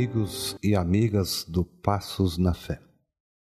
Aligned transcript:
amigos 0.00 0.56
e 0.62 0.74
amigas 0.74 1.44
do 1.46 1.62
Passos 1.62 2.38
na 2.38 2.54
Fé. 2.54 2.80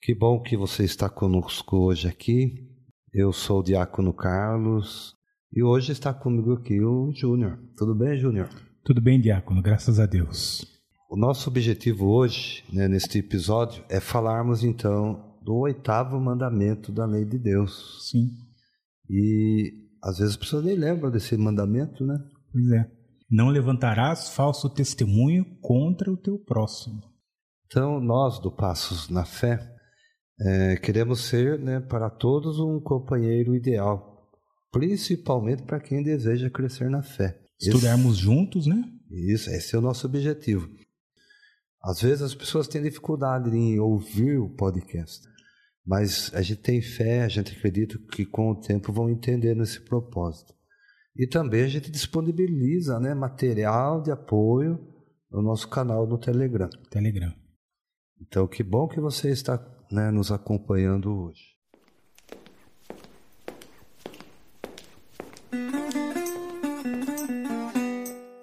Que 0.02 0.16
bom 0.16 0.42
que 0.42 0.57
você 0.57 0.84
está 0.84 1.07
conosco 1.07 1.78
hoje 1.78 2.07
aqui. 2.07 2.68
Eu 3.14 3.32
sou 3.32 3.60
o 3.60 3.64
Diácono 3.64 4.11
Carlos 4.11 5.14
e 5.54 5.62
hoje 5.62 5.92
está 5.92 6.12
comigo 6.12 6.54
aqui 6.54 6.82
o 6.82 7.12
Júnior. 7.14 7.60
Tudo 7.78 7.93
bem, 7.93 8.18
Júnior? 8.18 8.50
Tudo 8.84 9.00
bem, 9.00 9.21
Diácono, 9.21 9.62
graças 9.62 10.00
a 10.00 10.07
Deus. 10.07 10.65
O 11.12 11.15
nosso 11.15 11.48
objetivo 11.48 12.07
hoje, 12.07 12.64
né, 12.74 12.87
neste 12.87 13.20
episódio, 13.20 13.84
é 13.87 14.00
falarmos 14.00 14.64
então 14.64 15.37
do 15.43 15.57
oitavo 15.57 16.20
mandamento 16.20 16.92
da 16.92 17.06
lei 17.06 17.24
de 17.24 17.37
Deus. 17.37 18.10
Sim. 18.10 18.32
E 19.07 19.74
às 20.04 20.18
vezes 20.18 20.34
as 20.34 20.37
pessoas 20.37 20.65
nem 20.65 20.76
lembram 20.76 21.12
desse 21.12 21.37
mandamento, 21.37 22.04
né? 22.04 22.18
Pois 22.51 22.71
é. 22.71 22.96
Não 23.29 23.49
levantarás 23.49 24.29
falso 24.29 24.69
testemunho 24.69 25.45
contra 25.61 26.11
o 26.11 26.17
teu 26.17 26.39
próximo. 26.39 27.01
Então, 27.65 28.00
nós 28.00 28.39
do 28.39 28.50
Passos 28.50 29.09
na 29.09 29.25
Fé 29.25 29.59
é, 30.39 30.77
queremos 30.77 31.25
ser 31.25 31.59
né, 31.59 31.79
para 31.79 32.09
todos 32.09 32.59
um 32.59 32.80
companheiro 32.80 33.55
ideal, 33.55 34.30
principalmente 34.72 35.64
para 35.64 35.80
quem 35.80 36.03
deseja 36.03 36.50
crescer 36.50 36.89
na 36.89 37.02
fé. 37.02 37.38
Estudarmos 37.59 38.14
esse, 38.14 38.22
juntos, 38.22 38.67
né? 38.67 38.84
Isso, 39.09 39.50
esse 39.50 39.75
é 39.75 39.80
o 39.80 39.81
nosso 39.81 40.06
objetivo. 40.06 40.69
Às 41.84 42.02
vezes 42.02 42.22
as 42.22 42.36
pessoas 42.36 42.67
têm 42.67 42.81
dificuldade 42.81 43.50
em 43.50 43.80
ouvir 43.80 44.38
o 44.38 44.50
podcast, 44.50 45.28
mas 45.86 46.31
a 46.34 46.41
gente 46.41 46.62
tem 46.62 46.81
fé, 46.81 47.23
a 47.23 47.28
gente 47.28 47.56
acredita 47.58 47.97
que 48.12 48.25
com 48.25 48.52
o 48.52 48.59
tempo 48.59 48.94
vão 48.94 49.09
entendendo 49.09 49.64
esse 49.64 49.81
propósito. 49.81 50.53
E 51.18 51.26
também 51.26 51.64
a 51.64 51.68
gente 51.68 51.90
disponibiliza 51.90 53.00
né, 53.00 53.16
material 53.16 54.02
de 54.02 54.12
apoio 54.12 54.80
no 55.32 55.42
nosso 55.42 55.68
canal 55.68 56.06
no 56.06 56.18
Telegram. 56.18 56.70
Telegram. 56.92 57.34
Então, 58.22 58.48
que 58.48 58.62
bom 58.62 58.88
que 58.88 59.00
você 59.00 59.30
está 59.30 59.59
né, 59.92 60.12
nos 60.12 60.32
acompanhando 60.32 61.12
hoje. 61.12 61.58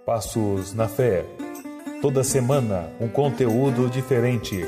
Passos 0.05 0.75
na 0.75 0.89
Fé. 0.89 1.25
Toda 2.03 2.25
semana 2.25 2.93
um 3.01 3.09
conteúdo 3.09 3.89
diferente. 3.89 4.61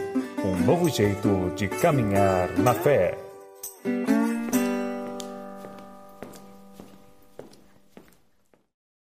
Um 0.45 0.65
novo 0.65 0.89
jeito 0.89 1.53
de 1.57 1.67
caminhar 1.67 2.57
na 2.59 2.73
fé. 2.73 3.26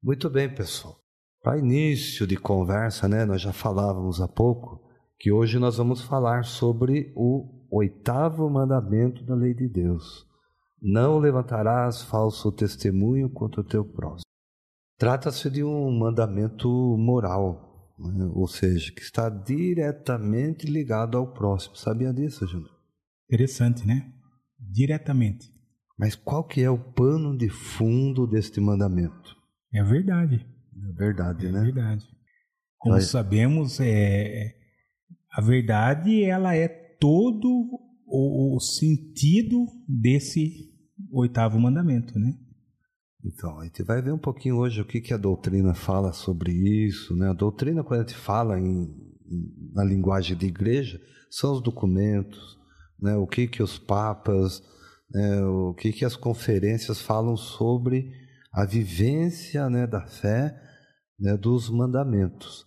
Muito 0.05 0.29
bem, 0.29 0.47
pessoal. 0.47 0.99
Para 1.41 1.57
início 1.57 2.27
de 2.27 2.37
conversa, 2.37 3.07
né, 3.07 3.25
nós 3.25 3.41
já 3.41 3.51
falávamos 3.51 4.21
há 4.21 4.27
pouco 4.27 4.79
que 5.17 5.31
hoje 5.31 5.57
nós 5.57 5.77
vamos 5.77 6.03
falar 6.03 6.45
sobre 6.45 7.11
o 7.15 7.65
oitavo 7.71 8.47
mandamento 8.47 9.25
da 9.25 9.33
lei 9.33 9.55
de 9.55 9.67
Deus. 9.67 10.23
Não 10.79 11.17
levantarás 11.17 12.03
falso 12.03 12.51
testemunho 12.51 13.31
contra 13.31 13.61
o 13.61 13.63
teu 13.63 13.83
próximo. 13.83 14.29
Trata-se 14.99 15.49
de 15.49 15.63
um 15.63 15.89
mandamento 15.97 16.69
moral, 16.99 17.91
né? 17.97 18.29
ou 18.31 18.47
seja, 18.47 18.91
que 18.91 19.01
está 19.01 19.27
diretamente 19.27 20.67
ligado 20.67 21.17
ao 21.17 21.33
próximo. 21.33 21.75
Sabia 21.77 22.13
disso, 22.13 22.45
Júnior? 22.45 22.69
Interessante, 23.27 23.87
né? 23.87 24.13
Diretamente. 24.59 25.51
Mas 25.97 26.13
qual 26.13 26.43
que 26.43 26.61
é 26.61 26.69
o 26.69 26.77
pano 26.77 27.35
de 27.35 27.49
fundo 27.49 28.27
deste 28.27 28.61
mandamento? 28.61 29.34
É 29.75 29.83
verdade. 29.83 30.45
É 30.89 30.93
verdade, 30.93 31.47
é 31.47 31.51
né? 31.51 31.59
É 31.59 31.63
verdade. 31.63 32.05
Como 32.77 32.95
Nós... 32.95 33.07
sabemos, 33.07 33.79
é, 33.81 34.55
a 35.33 35.41
verdade 35.41 36.23
ela 36.23 36.55
é 36.55 36.67
todo 36.67 37.47
o, 38.07 38.55
o 38.55 38.59
sentido 38.59 39.65
desse 39.87 40.71
oitavo 41.11 41.59
mandamento, 41.59 42.17
né? 42.17 42.33
Então, 43.25 43.59
a 43.59 43.65
gente 43.65 43.83
vai 43.83 44.01
ver 44.01 44.13
um 44.13 44.19
pouquinho 44.19 44.57
hoje 44.57 44.79
o 44.79 44.85
que, 44.85 45.01
que 45.01 45.13
a 45.13 45.17
doutrina 45.17 45.73
fala 45.73 46.13
sobre 46.13 46.51
isso. 46.51 47.15
Né? 47.15 47.27
A 47.29 47.33
doutrina, 47.33 47.83
quando 47.83 48.01
a 48.01 48.03
gente 48.03 48.15
fala 48.15 48.59
em, 48.59 48.87
na 49.73 49.83
linguagem 49.83 50.37
de 50.37 50.45
igreja, 50.45 51.01
são 51.29 51.53
os 51.53 51.61
documentos, 51.61 52.55
né? 52.99 53.15
o 53.15 53.25
que, 53.25 53.47
que 53.47 53.63
os 53.63 53.79
papas, 53.79 54.61
né? 55.11 55.43
o 55.43 55.73
que, 55.73 55.91
que 55.91 56.05
as 56.05 56.15
conferências 56.15 57.01
falam 57.01 57.35
sobre 57.35 58.11
a 58.55 58.65
vivência 58.65 59.69
né, 59.69 59.85
da 59.85 60.07
fé 60.07 60.57
né, 61.19 61.35
dos 61.35 61.69
mandamentos. 61.69 62.65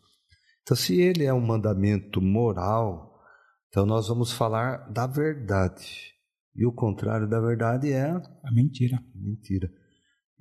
Então, 0.62 0.76
se 0.76 1.00
ele 1.00 1.25
é 1.25 1.32
um 1.32 1.41
mandamento 1.41 2.21
moral, 2.21 3.19
então 3.69 3.87
nós 3.87 4.06
vamos 4.06 4.31
falar 4.31 4.91
da 4.93 5.06
verdade. 5.06 6.12
E 6.54 6.66
o 6.66 6.72
contrário 6.72 7.26
da 7.26 7.41
verdade 7.41 7.91
é 7.91 8.10
a 8.10 8.53
mentira. 8.53 9.03
Mentira. 9.15 9.71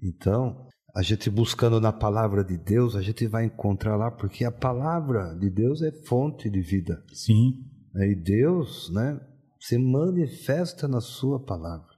Então, 0.03 0.68
a 0.94 1.02
gente 1.02 1.30
buscando 1.30 1.79
na 1.79 1.94
palavra 1.94 2.44
de 2.44 2.58
Deus, 2.58 2.94
a 2.94 3.02
gente 3.02 3.25
vai 3.25 3.46
encontrar 3.46 3.96
lá, 3.96 4.12
porque 4.12 4.44
a 4.44 4.52
palavra 4.52 5.34
de 5.35 5.50
Deus 5.50 5.81
é 5.81 5.94
fonte 6.06 6.50
de 6.50 6.59
vida. 6.59 7.02
Sim. 7.14 7.64
E 7.96 8.16
Deus, 8.16 8.91
né, 8.94 9.18
se 9.62 9.78
manifesta 9.78 10.90
na 10.90 11.00
sua 11.00 11.41
palavra. 11.41 11.96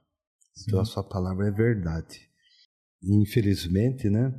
Sim. 0.54 0.66
Então 0.68 0.80
a 0.80 0.84
sua 0.84 1.02
palavra 1.02 1.48
é 1.48 1.50
verdade 1.50 2.29
infelizmente, 3.02 4.08
né, 4.08 4.32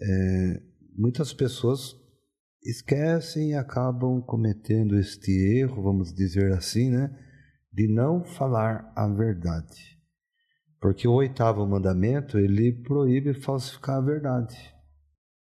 é, 0.00 0.62
muitas 0.96 1.32
pessoas 1.32 1.96
esquecem 2.62 3.50
e 3.50 3.54
acabam 3.54 4.22
cometendo 4.22 4.98
este 4.98 5.30
erro, 5.58 5.82
vamos 5.82 6.14
dizer 6.14 6.52
assim, 6.52 6.90
né, 6.90 7.14
de 7.72 7.88
não 7.88 8.24
falar 8.24 8.92
a 8.96 9.06
verdade. 9.06 9.98
Porque 10.80 11.08
o 11.08 11.12
oitavo 11.12 11.66
mandamento, 11.66 12.38
ele 12.38 12.72
proíbe 12.82 13.34
falsificar 13.34 13.96
a 13.96 14.00
verdade, 14.00 14.56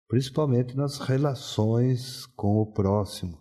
principalmente 0.08 0.76
nas 0.76 0.98
relações 0.98 2.26
com 2.36 2.56
o 2.56 2.72
próximo. 2.72 3.38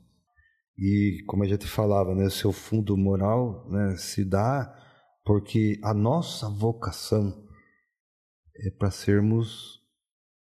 E 0.77 1.23
como 1.25 1.43
a 1.43 1.47
gente 1.47 1.65
falava, 1.65 2.13
né, 2.13 2.29
seu 2.29 2.51
fundo 2.51 2.97
moral 2.97 3.69
né, 3.69 3.95
se 3.97 4.25
dá 4.25 4.73
porque 5.23 5.79
a 5.83 5.93
nossa 5.93 6.49
vocação 6.49 7.44
é 8.57 8.71
para 8.71 8.91
sermos 8.91 9.81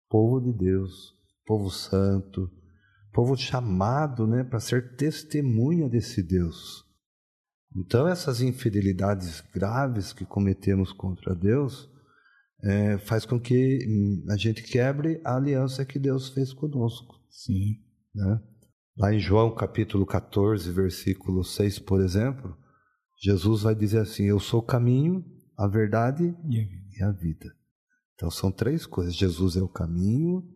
povo 0.09 0.41
de 0.41 0.51
Deus, 0.51 1.15
povo 1.45 1.69
santo, 1.69 2.49
povo 3.13 3.35
chamado 3.37 4.27
né, 4.27 4.43
para 4.43 4.59
ser 4.59 4.95
testemunha 4.95 5.89
desse 5.89 6.21
Deus. 6.21 6.85
Então, 7.75 8.07
essas 8.07 8.41
infidelidades 8.41 9.41
graves 9.53 10.11
que 10.11 10.25
cometemos 10.25 10.91
contra 10.91 11.33
Deus 11.33 11.89
é, 12.63 12.97
faz 12.97 13.25
com 13.25 13.39
que 13.39 13.79
a 14.29 14.35
gente 14.35 14.61
quebre 14.63 15.21
a 15.23 15.37
aliança 15.37 15.85
que 15.85 15.97
Deus 15.97 16.29
fez 16.29 16.53
conosco. 16.53 17.15
Sim. 17.29 17.79
Né? 18.13 18.41
Lá 18.97 19.13
em 19.13 19.19
João 19.19 19.55
capítulo 19.55 20.05
14, 20.05 20.69
versículo 20.71 21.43
6, 21.43 21.79
por 21.79 22.01
exemplo, 22.01 22.57
Jesus 23.21 23.61
vai 23.61 23.73
dizer 23.73 23.99
assim: 23.99 24.25
Eu 24.25 24.39
sou 24.39 24.59
o 24.59 24.65
caminho, 24.65 25.23
a 25.57 25.67
verdade 25.67 26.35
e 26.49 27.03
a 27.03 27.11
vida. 27.11 27.55
Então 28.21 28.29
são 28.29 28.51
três 28.51 28.85
coisas: 28.85 29.15
Jesus 29.15 29.57
é 29.57 29.63
o 29.63 29.67
caminho, 29.67 30.47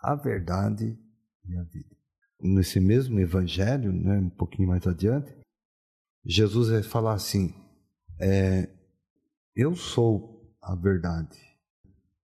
a 0.00 0.14
verdade 0.14 0.96
e 1.44 1.56
a 1.56 1.62
vida. 1.64 1.96
Nesse 2.40 2.78
mesmo 2.78 3.18
evangelho, 3.18 3.92
né, 3.92 4.16
um 4.16 4.30
pouquinho 4.30 4.68
mais 4.68 4.86
adiante, 4.86 5.36
Jesus 6.24 6.68
vai 6.68 6.84
falar 6.84 7.14
assim: 7.14 7.52
é, 8.20 8.70
Eu 9.56 9.74
sou 9.74 10.54
a 10.62 10.76
verdade. 10.76 11.36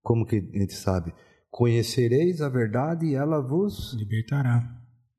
Como 0.02 0.24
que 0.24 0.36
a 0.36 0.58
gente 0.60 0.74
sabe? 0.74 1.12
Conhecereis 1.50 2.40
a 2.40 2.48
verdade 2.48 3.06
e 3.06 3.14
ela 3.16 3.40
vos 3.40 3.92
libertará. 3.94 4.72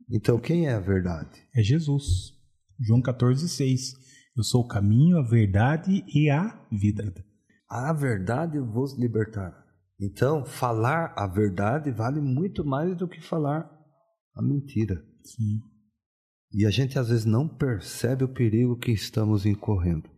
Então 0.09 0.39
quem 0.39 0.67
é 0.67 0.75
a 0.75 0.79
verdade? 0.79 1.45
É 1.53 1.61
Jesus. 1.61 2.33
João 2.79 3.01
14, 3.01 3.49
6. 3.49 3.95
Eu 4.37 4.43
sou 4.43 4.61
o 4.61 4.67
caminho, 4.67 5.17
a 5.17 5.23
verdade 5.23 6.05
e 6.07 6.29
a 6.29 6.65
vida 6.71 7.13
a 7.69 7.91
verdade 7.93 8.59
vos 8.59 8.97
libertará. 8.97 9.65
Então, 9.99 10.45
falar 10.45 11.13
a 11.17 11.27
verdade 11.27 11.91
vale 11.91 12.21
muito 12.21 12.63
mais 12.63 12.95
do 12.95 13.07
que 13.07 13.19
falar 13.19 13.69
a 14.35 14.41
mentira. 14.41 14.95
Sim. 15.23 15.59
E 16.53 16.65
a 16.65 16.69
gente 16.69 16.97
às 16.97 17.09
vezes 17.09 17.25
não 17.25 17.47
percebe 17.47 18.23
o 18.23 18.33
perigo 18.33 18.77
que 18.77 18.91
estamos 18.91 19.45
incorrendo. 19.45 20.09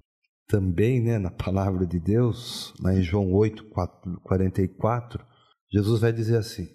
Também, 0.47 1.01
né, 1.01 1.17
na 1.17 1.31
palavra 1.31 1.85
de 1.85 1.99
Deus, 1.99 2.73
lá 2.81 2.93
em 2.93 3.01
João 3.01 3.31
8, 3.33 3.69
4, 3.69 4.19
44, 4.21 5.25
Jesus 5.71 6.01
vai 6.01 6.11
dizer 6.11 6.37
assim, 6.37 6.67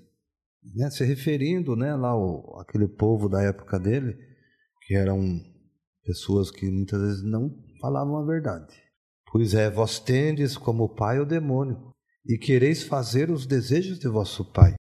né, 0.76 0.88
se 0.90 1.04
referindo 1.04 1.76
né, 1.76 1.94
lá 1.94 2.10
ao, 2.10 2.60
aquele 2.60 2.88
povo 2.88 3.28
da 3.28 3.42
época 3.42 3.78
dele, 3.78 4.16
que 4.86 4.94
eram 4.94 5.20
pessoas 6.04 6.50
que 6.50 6.70
muitas 6.70 7.00
vezes 7.00 7.22
não 7.22 7.50
falavam 7.80 8.16
a 8.18 8.26
verdade. 8.26 8.83
Pois 9.34 9.52
é, 9.52 9.68
vós 9.68 9.98
tendes 9.98 10.56
como 10.56 10.94
pai 10.94 11.18
o 11.18 11.26
demônio, 11.26 11.90
e 12.24 12.38
quereis 12.38 12.84
fazer 12.84 13.32
os 13.32 13.46
desejos 13.46 13.98
de 13.98 14.06
vosso 14.06 14.52
pai. 14.52 14.76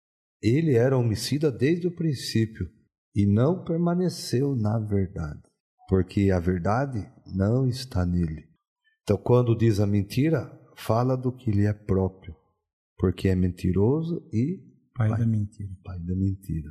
Ele 0.43 0.75
era 0.75 0.97
homicida 0.97 1.53
desde 1.53 1.87
o 1.87 1.95
princípio, 1.95 2.67
e 3.15 3.27
não 3.27 3.62
permaneceu 3.62 4.56
na 4.56 4.79
verdade, 4.79 5.43
porque 5.87 6.31
a 6.31 6.41
verdade 6.41 7.06
não 7.27 7.69
está 7.69 8.06
nele. 8.06 8.49
Então, 9.03 9.19
quando 9.19 9.55
diz 9.55 9.81
a 9.81 9.87
mentira, 9.87 10.50
fala 10.75 11.15
do 11.15 11.31
que 11.31 11.50
lhe 11.50 11.67
é 11.67 11.75
próprio, 11.75 12.35
porque 12.97 13.29
é 13.29 13.35
mentiroso 13.35 14.27
e 14.33 14.62
pai, 14.97 15.11
pai 15.11 15.19
da 15.19 15.27
mentira. 15.27 15.71
Pai 15.85 15.99
da 15.99 16.17
mentira. 16.17 16.71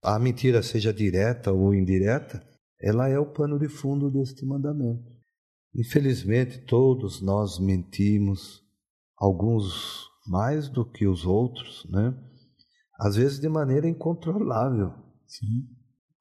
A 0.00 0.16
mentira, 0.20 0.62
seja 0.62 0.94
direta 0.94 1.50
ou 1.50 1.74
indireta, 1.74 2.40
ela 2.80 3.08
é 3.08 3.18
o 3.18 3.32
pano 3.32 3.58
de 3.58 3.68
fundo 3.68 4.12
deste 4.12 4.46
mandamento. 4.46 5.15
Infelizmente, 5.76 6.58
todos 6.60 7.20
nós 7.20 7.58
mentimos, 7.58 8.62
alguns 9.18 10.06
mais 10.26 10.68
do 10.70 10.84
que 10.84 11.06
os 11.06 11.26
outros, 11.26 11.86
né? 11.90 12.14
Às 12.98 13.16
vezes 13.16 13.38
de 13.38 13.48
maneira 13.48 13.86
incontrolável. 13.86 14.92
Sim. 15.26 15.68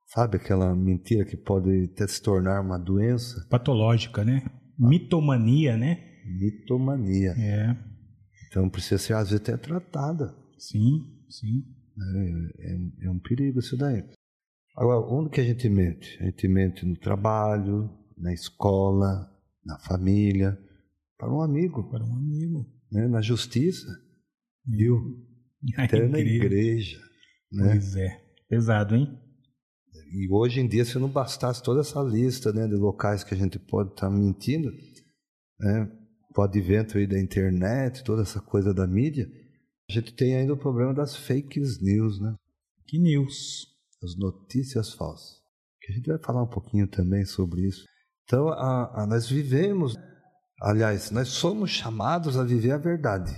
Sabe 0.07 0.37
aquela 0.37 0.75
mentira 0.75 1.25
que 1.25 1.37
pode 1.37 1.89
até 1.93 2.05
se 2.05 2.21
tornar 2.21 2.61
uma 2.61 2.77
doença? 2.77 3.47
Patológica, 3.49 4.25
né? 4.25 4.45
Mitomania, 4.77 5.77
né? 5.77 6.03
Mitomania. 6.25 7.31
É. 7.37 7.77
Então 8.47 8.69
precisa 8.69 8.97
ser, 8.97 9.13
às 9.13 9.29
vezes, 9.29 9.41
até 9.41 9.57
tratada. 9.57 10.35
Sim, 10.57 11.01
sim. 11.29 11.63
É, 11.97 12.73
é, 12.73 13.05
é 13.07 13.09
um 13.09 13.19
perigo 13.19 13.59
isso 13.59 13.77
daí. 13.77 14.03
Agora, 14.75 14.99
onde 14.99 15.29
que 15.29 15.39
a 15.39 15.43
gente 15.43 15.69
mente? 15.69 16.17
A 16.21 16.25
gente 16.25 16.47
mente 16.47 16.85
no 16.85 16.97
trabalho, 16.97 17.89
na 18.17 18.33
escola, 18.33 19.31
na 19.65 19.79
família, 19.79 20.57
para 21.17 21.33
um 21.33 21.41
amigo. 21.41 21.89
Para 21.89 22.03
um 22.03 22.15
amigo. 22.15 22.65
Né? 22.91 23.07
Na 23.07 23.21
justiça, 23.21 23.87
viu? 24.65 25.25
Até 25.77 26.07
na 26.07 26.19
igreja. 26.19 26.99
Né? 27.51 27.71
Pois 27.71 27.95
é. 27.95 28.21
Pesado, 28.47 28.95
hein? 28.95 29.19
E 30.11 30.31
hoje 30.31 30.59
em 30.59 30.67
dia, 30.67 30.85
se 30.85 30.99
não 30.99 31.09
bastasse 31.09 31.63
toda 31.63 31.81
essa 31.81 32.01
lista 32.01 32.53
né, 32.53 32.67
de 32.67 32.75
locais 32.75 33.23
que 33.23 33.33
a 33.33 33.37
gente 33.37 33.57
pode 33.57 33.91
estar 33.91 34.09
tá 34.09 34.15
mentindo, 34.15 34.71
né, 35.59 35.91
o 36.37 36.41
advento 36.41 36.97
aí 36.97 37.07
da 37.07 37.19
internet, 37.19 38.03
toda 38.03 38.21
essa 38.21 38.39
coisa 38.39 38.73
da 38.73 38.85
mídia, 38.85 39.27
a 39.89 39.93
gente 39.93 40.13
tem 40.13 40.35
ainda 40.35 40.53
o 40.53 40.57
problema 40.57 40.93
das 40.93 41.15
fake 41.15 41.59
news, 41.81 42.19
né? 42.19 42.35
Que 42.87 42.99
news? 42.99 43.67
As 44.03 44.15
notícias 44.15 44.93
falsas. 44.93 45.39
Que 45.81 45.91
a 45.91 45.95
gente 45.95 46.07
vai 46.07 46.19
falar 46.19 46.43
um 46.43 46.49
pouquinho 46.49 46.87
também 46.87 47.25
sobre 47.25 47.67
isso. 47.67 47.85
Então, 48.25 48.49
a, 48.49 49.03
a, 49.03 49.07
nós 49.07 49.29
vivemos, 49.29 49.95
aliás, 50.59 51.11
nós 51.11 51.29
somos 51.29 51.69
chamados 51.69 52.37
a 52.37 52.43
viver 52.43 52.71
a 52.71 52.77
verdade. 52.77 53.31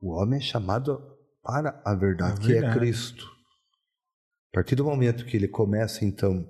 O 0.00 0.12
homem 0.12 0.38
é 0.38 0.42
chamado 0.42 1.00
para 1.42 1.82
a 1.84 1.94
verdade, 1.94 2.38
a 2.38 2.42
que 2.42 2.52
é 2.52 2.60
verdade. 2.60 2.76
é 2.76 2.78
Cristo. 2.78 3.24
A 4.50 4.56
partir 4.56 4.76
do 4.76 4.84
momento 4.84 5.24
que 5.24 5.36
ele 5.36 5.48
começa, 5.48 6.04
então, 6.04 6.46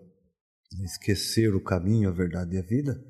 a 0.81 0.85
esquecer 0.85 1.55
o 1.55 1.63
caminho, 1.63 2.09
a 2.09 2.13
verdade 2.13 2.57
e 2.57 2.59
a 2.59 2.63
vida, 2.63 3.01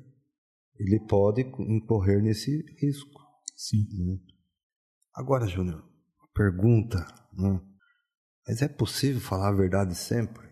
ele 0.77 0.99
pode 1.07 1.41
incorrer 1.41 2.21
nesse 2.21 2.63
risco. 2.79 3.19
Sim. 3.55 3.83
Né? 4.05 4.19
Agora, 5.15 5.47
Júnior, 5.47 5.83
pergunta, 6.35 6.99
né? 7.33 7.59
mas 8.47 8.61
é 8.61 8.67
possível 8.67 9.19
falar 9.19 9.49
a 9.49 9.55
verdade 9.55 9.95
sempre? 9.95 10.47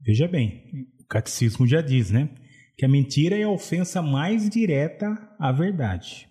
Veja 0.00 0.26
bem, 0.26 0.88
o 1.00 1.06
catecismo 1.06 1.66
já 1.66 1.80
diz, 1.80 2.10
né? 2.10 2.34
Que 2.78 2.84
a 2.84 2.88
mentira 2.88 3.36
é 3.36 3.42
a 3.42 3.50
ofensa 3.50 4.00
mais 4.00 4.48
direta 4.48 5.06
à 5.36 5.50
verdade. 5.50 6.28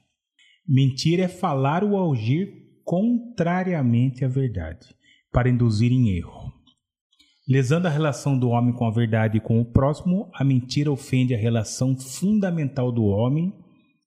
Mentira 0.65 1.23
é 1.23 1.27
falar 1.27 1.83
ou 1.83 2.13
agir 2.13 2.81
contrariamente 2.85 4.23
à 4.23 4.29
verdade, 4.29 4.95
para 5.29 5.49
induzir 5.49 5.91
em 5.91 6.15
erro. 6.15 6.53
Lesando 7.45 7.87
a 7.87 7.91
relação 7.91 8.39
do 8.39 8.47
homem 8.47 8.73
com 8.73 8.85
a 8.85 8.91
verdade 8.91 9.37
e 9.37 9.41
com 9.41 9.59
o 9.59 9.65
próximo, 9.65 10.31
a 10.33 10.43
mentira 10.45 10.89
ofende 10.89 11.35
a 11.35 11.37
relação 11.37 11.97
fundamental 11.97 12.93
do 12.93 13.03
homem 13.03 13.53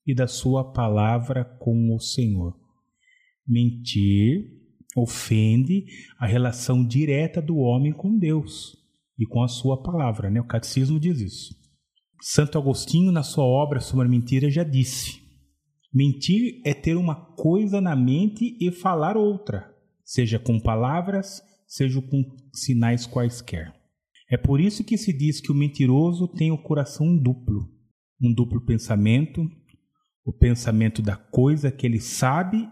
e 0.06 0.14
da 0.14 0.26
sua 0.26 0.72
palavra 0.72 1.44
com 1.44 1.94
o 1.94 2.00
Senhor. 2.00 2.56
Mentir 3.46 4.46
ofende 4.96 5.84
a 6.18 6.26
relação 6.26 6.86
direta 6.86 7.42
do 7.42 7.58
homem 7.58 7.92
com 7.92 8.18
Deus 8.18 8.78
e 9.18 9.26
com 9.26 9.42
a 9.42 9.48
sua 9.48 9.82
palavra, 9.82 10.30
né? 10.30 10.40
O 10.40 10.46
catecismo 10.46 10.98
diz 10.98 11.20
isso. 11.20 11.59
Santo 12.22 12.58
Agostinho, 12.58 13.10
na 13.10 13.22
sua 13.22 13.44
obra 13.44 13.80
sobre 13.80 14.06
a 14.06 14.10
mentira, 14.10 14.50
já 14.50 14.62
disse: 14.62 15.20
Mentir 15.92 16.60
é 16.64 16.74
ter 16.74 16.96
uma 16.96 17.14
coisa 17.14 17.80
na 17.80 17.96
mente 17.96 18.56
e 18.60 18.70
falar 18.70 19.16
outra, 19.16 19.74
seja 20.04 20.38
com 20.38 20.60
palavras, 20.60 21.42
seja 21.66 22.00
com 22.02 22.24
sinais 22.52 23.06
quaisquer. 23.06 23.74
É 24.30 24.36
por 24.36 24.60
isso 24.60 24.84
que 24.84 24.96
se 24.96 25.12
diz 25.12 25.40
que 25.40 25.50
o 25.50 25.54
mentiroso 25.54 26.28
tem 26.28 26.52
o 26.52 26.62
coração 26.62 27.16
duplo, 27.16 27.68
um 28.22 28.32
duplo 28.32 28.60
pensamento, 28.60 29.48
o 30.24 30.32
pensamento 30.32 31.02
da 31.02 31.16
coisa 31.16 31.72
que 31.72 31.86
ele 31.86 32.00
sabe 32.00 32.68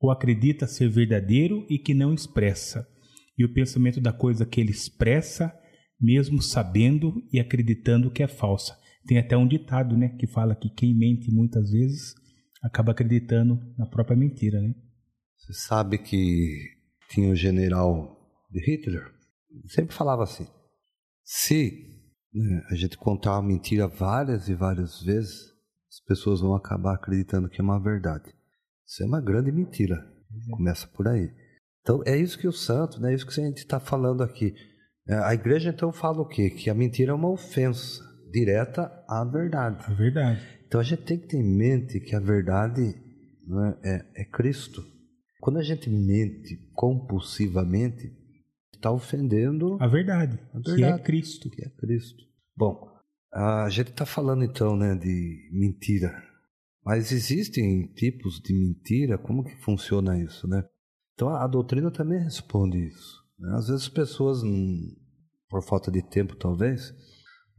ou 0.00 0.10
acredita 0.10 0.66
ser 0.66 0.88
verdadeiro 0.88 1.66
e 1.68 1.78
que 1.78 1.92
não 1.92 2.14
expressa, 2.14 2.88
e 3.36 3.44
o 3.44 3.52
pensamento 3.52 4.00
da 4.00 4.12
coisa 4.12 4.46
que 4.46 4.60
ele 4.60 4.70
expressa, 4.70 5.52
mesmo 6.00 6.40
sabendo 6.42 7.22
e 7.32 7.40
acreditando 7.40 8.10
que 8.10 8.22
é 8.22 8.28
falsa. 8.28 8.78
Tem 9.06 9.18
até 9.18 9.36
um 9.36 9.48
ditado, 9.48 9.96
né, 9.96 10.10
que 10.18 10.26
fala 10.26 10.54
que 10.54 10.68
quem 10.68 10.96
mente 10.96 11.30
muitas 11.32 11.70
vezes 11.70 12.14
acaba 12.62 12.92
acreditando 12.92 13.58
na 13.76 13.86
própria 13.86 14.16
mentira, 14.16 14.60
né? 14.60 14.74
Você 15.36 15.52
sabe 15.52 15.98
que 15.98 16.76
tinha 17.10 17.30
o 17.30 17.34
general 17.34 18.18
de 18.50 18.60
Hitler, 18.60 19.02
sempre 19.68 19.94
falava 19.94 20.24
assim: 20.24 20.46
se 21.24 21.88
né, 22.32 22.62
a 22.70 22.74
gente 22.74 22.96
contar 22.96 23.38
uma 23.38 23.48
mentira 23.48 23.86
várias 23.86 24.48
e 24.48 24.54
várias 24.54 25.00
vezes, 25.02 25.52
as 25.88 26.00
pessoas 26.06 26.40
vão 26.40 26.54
acabar 26.54 26.94
acreditando 26.94 27.48
que 27.48 27.60
é 27.60 27.64
uma 27.64 27.82
verdade. 27.82 28.32
Isso 28.86 29.02
é 29.02 29.06
uma 29.06 29.20
grande 29.20 29.52
mentira. 29.52 29.96
Começa 30.50 30.86
por 30.88 31.08
aí. 31.08 31.30
Então 31.80 32.02
é 32.04 32.16
isso 32.16 32.38
que 32.38 32.46
o 32.46 32.52
santo, 32.52 33.00
né? 33.00 33.12
É 33.12 33.14
isso 33.14 33.26
que 33.26 33.40
a 33.40 33.44
gente 33.44 33.58
está 33.58 33.80
falando 33.80 34.22
aqui. 34.22 34.54
É, 35.08 35.14
a 35.14 35.32
igreja 35.32 35.70
então 35.70 35.92
fala 35.92 36.20
o 36.20 36.28
quê? 36.28 36.50
Que 36.50 36.68
a 36.68 36.74
mentira 36.74 37.12
é 37.12 37.14
uma 37.14 37.30
ofensa 37.30 38.02
direta 38.30 38.92
à 39.08 39.24
verdade. 39.24 39.84
A 39.86 39.94
verdade. 39.94 40.40
Então 40.66 40.80
a 40.80 40.84
gente 40.84 41.02
tem 41.02 41.18
que 41.18 41.28
ter 41.28 41.38
em 41.38 41.56
mente 41.56 41.98
que 41.98 42.14
a 42.14 42.20
verdade 42.20 42.94
é, 43.82 43.90
é, 43.90 44.22
é 44.22 44.24
Cristo. 44.24 44.84
Quando 45.40 45.58
a 45.58 45.62
gente 45.62 45.88
mente 45.88 46.56
compulsivamente, 46.74 48.12
está 48.74 48.92
ofendendo 48.92 49.76
a 49.80 49.86
verdade, 49.86 50.38
a 50.52 50.58
verdade, 50.58 50.76
que 50.76 50.84
é 50.84 50.98
Cristo. 50.98 51.50
Que 51.50 51.64
é 51.64 51.70
Cristo. 51.70 52.22
Bom, 52.56 52.88
a 53.32 53.68
gente 53.70 53.90
está 53.90 54.04
falando 54.04 54.44
então 54.44 54.76
né, 54.76 54.94
de 54.94 55.48
mentira, 55.52 56.22
mas 56.84 57.12
existem 57.12 57.86
tipos 57.94 58.40
de 58.40 58.52
mentira, 58.52 59.16
como 59.16 59.44
que 59.44 59.56
funciona 59.62 60.22
isso, 60.22 60.46
né? 60.48 60.64
Então 61.14 61.28
a 61.30 61.46
doutrina 61.46 61.90
também 61.90 62.22
responde 62.22 62.78
isso. 62.86 63.18
Né? 63.38 63.54
Às 63.54 63.68
vezes 63.68 63.82
as 63.82 63.88
pessoas, 63.88 64.42
por 65.48 65.62
falta 65.62 65.90
de 65.90 66.02
tempo 66.02 66.36
talvez, 66.36 66.92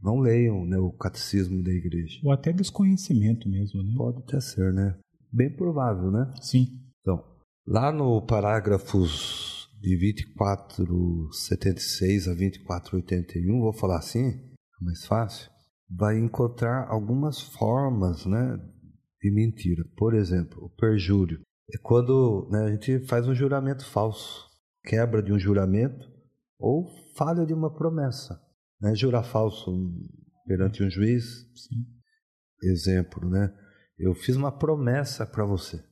não 0.02 0.18
leiam 0.18 0.64
né, 0.64 0.78
o 0.78 0.90
catecismo 0.92 1.62
da 1.62 1.70
igreja. 1.70 2.18
Ou 2.24 2.32
até 2.32 2.52
desconhecimento 2.52 3.48
mesmo, 3.48 3.80
né? 3.82 3.94
Pode 3.96 4.18
até 4.18 4.40
ser, 4.40 4.72
né? 4.72 4.98
Bem 5.32 5.54
provável, 5.54 6.10
né? 6.10 6.32
Sim. 6.40 6.66
Então, 7.00 7.22
lá 7.66 7.92
no 7.92 8.20
parágrafos 8.22 9.68
de 9.80 9.96
2476 9.96 12.28
a 12.28 12.34
2481, 12.34 13.60
vou 13.60 13.72
falar 13.72 13.98
assim, 13.98 14.28
é 14.28 14.84
mais 14.84 15.06
fácil, 15.06 15.50
vai 15.88 16.18
encontrar 16.18 16.88
algumas 16.88 17.40
formas 17.40 18.26
né, 18.26 18.58
de 19.20 19.30
mentira. 19.30 19.84
Por 19.96 20.14
exemplo, 20.14 20.64
o 20.64 20.70
perjúrio. 20.70 21.40
É 21.72 21.78
quando 21.82 22.48
né, 22.50 22.64
a 22.64 22.72
gente 22.72 22.98
faz 23.06 23.28
um 23.28 23.34
juramento 23.34 23.84
falso, 23.84 24.48
quebra 24.84 25.22
de 25.22 25.32
um 25.32 25.38
juramento 25.38 26.10
ou 26.60 26.86
falha 27.16 27.46
de 27.46 27.54
uma 27.54 27.72
promessa. 27.72 28.40
Né? 28.80 28.94
Jurar 28.94 29.24
falso 29.24 29.72
perante 30.46 30.84
um 30.84 30.90
juiz. 30.90 31.24
Sim. 31.54 31.86
Exemplo, 32.62 33.28
né? 33.28 33.52
Eu 33.98 34.14
fiz 34.14 34.36
uma 34.36 34.52
promessa 34.52 35.26
para 35.26 35.44
você. 35.44 35.82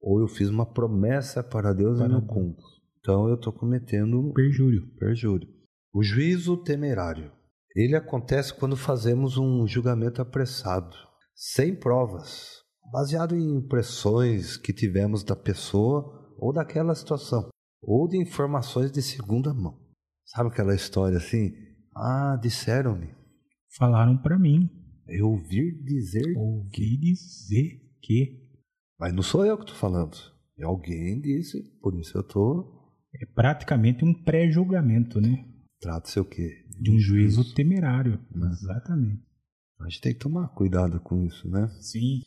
Ou 0.00 0.20
eu 0.20 0.28
fiz 0.28 0.48
uma 0.48 0.66
promessa 0.66 1.42
para 1.42 1.72
Deus 1.72 1.98
para 1.98 2.06
e 2.06 2.12
não 2.12 2.26
cumpro. 2.26 2.64
Então 3.00 3.28
eu 3.28 3.34
estou 3.34 3.52
cometendo 3.52 4.32
perjúrio. 4.32 4.86
Perjúrio. 4.98 5.48
O 5.92 6.02
juízo 6.02 6.56
temerário. 6.56 7.32
Ele 7.74 7.94
acontece 7.94 8.54
quando 8.54 8.76
fazemos 8.76 9.36
um 9.36 9.66
julgamento 9.66 10.20
apressado, 10.20 10.96
sem 11.34 11.74
provas, 11.74 12.62
baseado 12.92 13.36
em 13.36 13.56
impressões 13.56 14.56
que 14.56 14.72
tivemos 14.72 15.22
da 15.22 15.36
pessoa 15.36 16.34
ou 16.38 16.52
daquela 16.52 16.94
situação, 16.94 17.48
ou 17.82 18.08
de 18.08 18.16
informações 18.20 18.90
de 18.90 19.02
segunda 19.02 19.52
mão. 19.52 19.87
Sabe 20.28 20.50
aquela 20.50 20.74
história 20.74 21.16
assim? 21.16 21.52
Ah, 21.96 22.38
disseram-me. 22.40 23.08
Falaram 23.76 24.16
para 24.16 24.38
mim. 24.38 24.68
Eu 25.08 25.30
ouvi 25.30 25.82
dizer. 25.82 26.36
Ouvi 26.36 26.70
que... 26.70 26.96
dizer 26.98 27.80
que. 28.02 28.48
Mas 29.00 29.14
não 29.14 29.22
sou 29.22 29.44
eu 29.46 29.56
que 29.56 29.64
estou 29.64 29.76
falando. 29.76 30.16
Alguém 30.62 31.20
disse, 31.20 31.62
por 31.80 31.94
isso 31.94 32.16
eu 32.18 32.20
estou 32.20 32.78
é 33.14 33.24
praticamente 33.26 34.04
um 34.04 34.12
pré-julgamento, 34.12 35.20
né? 35.20 35.44
Trata-se 35.80 36.20
o 36.20 36.24
quê? 36.24 36.64
De 36.78 36.90
um 36.90 36.98
juízo 36.98 37.54
temerário. 37.54 38.20
Né? 38.30 38.48
Exatamente. 38.50 39.22
A 39.80 39.88
gente 39.88 40.00
tem 40.00 40.12
que 40.12 40.18
tomar 40.18 40.48
cuidado 40.48 41.00
com 41.00 41.22
isso, 41.22 41.48
né? 41.48 41.68
Sim. 41.80 42.20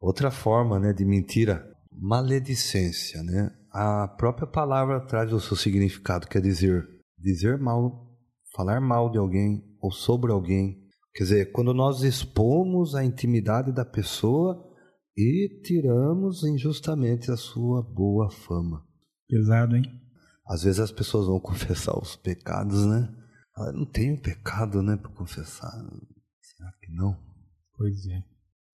Outra 0.00 0.30
forma 0.30 0.80
né, 0.80 0.92
de 0.92 1.04
mentira, 1.04 1.70
maledicência, 1.92 3.22
né? 3.22 3.54
A 3.70 4.08
própria 4.08 4.46
palavra 4.46 5.00
traz 5.00 5.32
o 5.32 5.40
seu 5.40 5.56
significado, 5.56 6.26
quer 6.26 6.42
dizer, 6.42 6.88
dizer 7.22 7.58
mal, 7.58 8.10
falar 8.54 8.80
mal 8.80 9.10
de 9.10 9.18
alguém 9.18 9.62
ou 9.80 9.90
sobre 9.90 10.32
alguém. 10.32 10.82
Quer 11.14 11.24
dizer, 11.24 11.52
quando 11.52 11.72
nós 11.74 12.02
expomos 12.02 12.94
a 12.94 13.04
intimidade 13.04 13.72
da 13.72 13.84
pessoa 13.84 14.70
e 15.16 15.60
tiramos 15.62 16.42
injustamente 16.42 17.30
a 17.30 17.36
sua 17.36 17.82
boa 17.82 18.30
fama. 18.30 18.86
Pesado, 19.28 19.76
hein? 19.76 19.84
Às 20.46 20.62
vezes 20.62 20.80
as 20.80 20.92
pessoas 20.92 21.26
vão 21.26 21.38
confessar 21.40 21.96
os 21.98 22.16
pecados, 22.16 22.86
né? 22.86 23.14
Ela 23.56 23.72
não 23.72 23.84
tem 23.84 24.12
um 24.12 24.20
pecado, 24.20 24.82
né, 24.82 24.96
para 24.96 25.10
confessar. 25.10 25.70
Será 26.40 26.72
que 26.80 26.90
não? 26.92 27.18
Pois 27.76 28.06
é. 28.06 28.24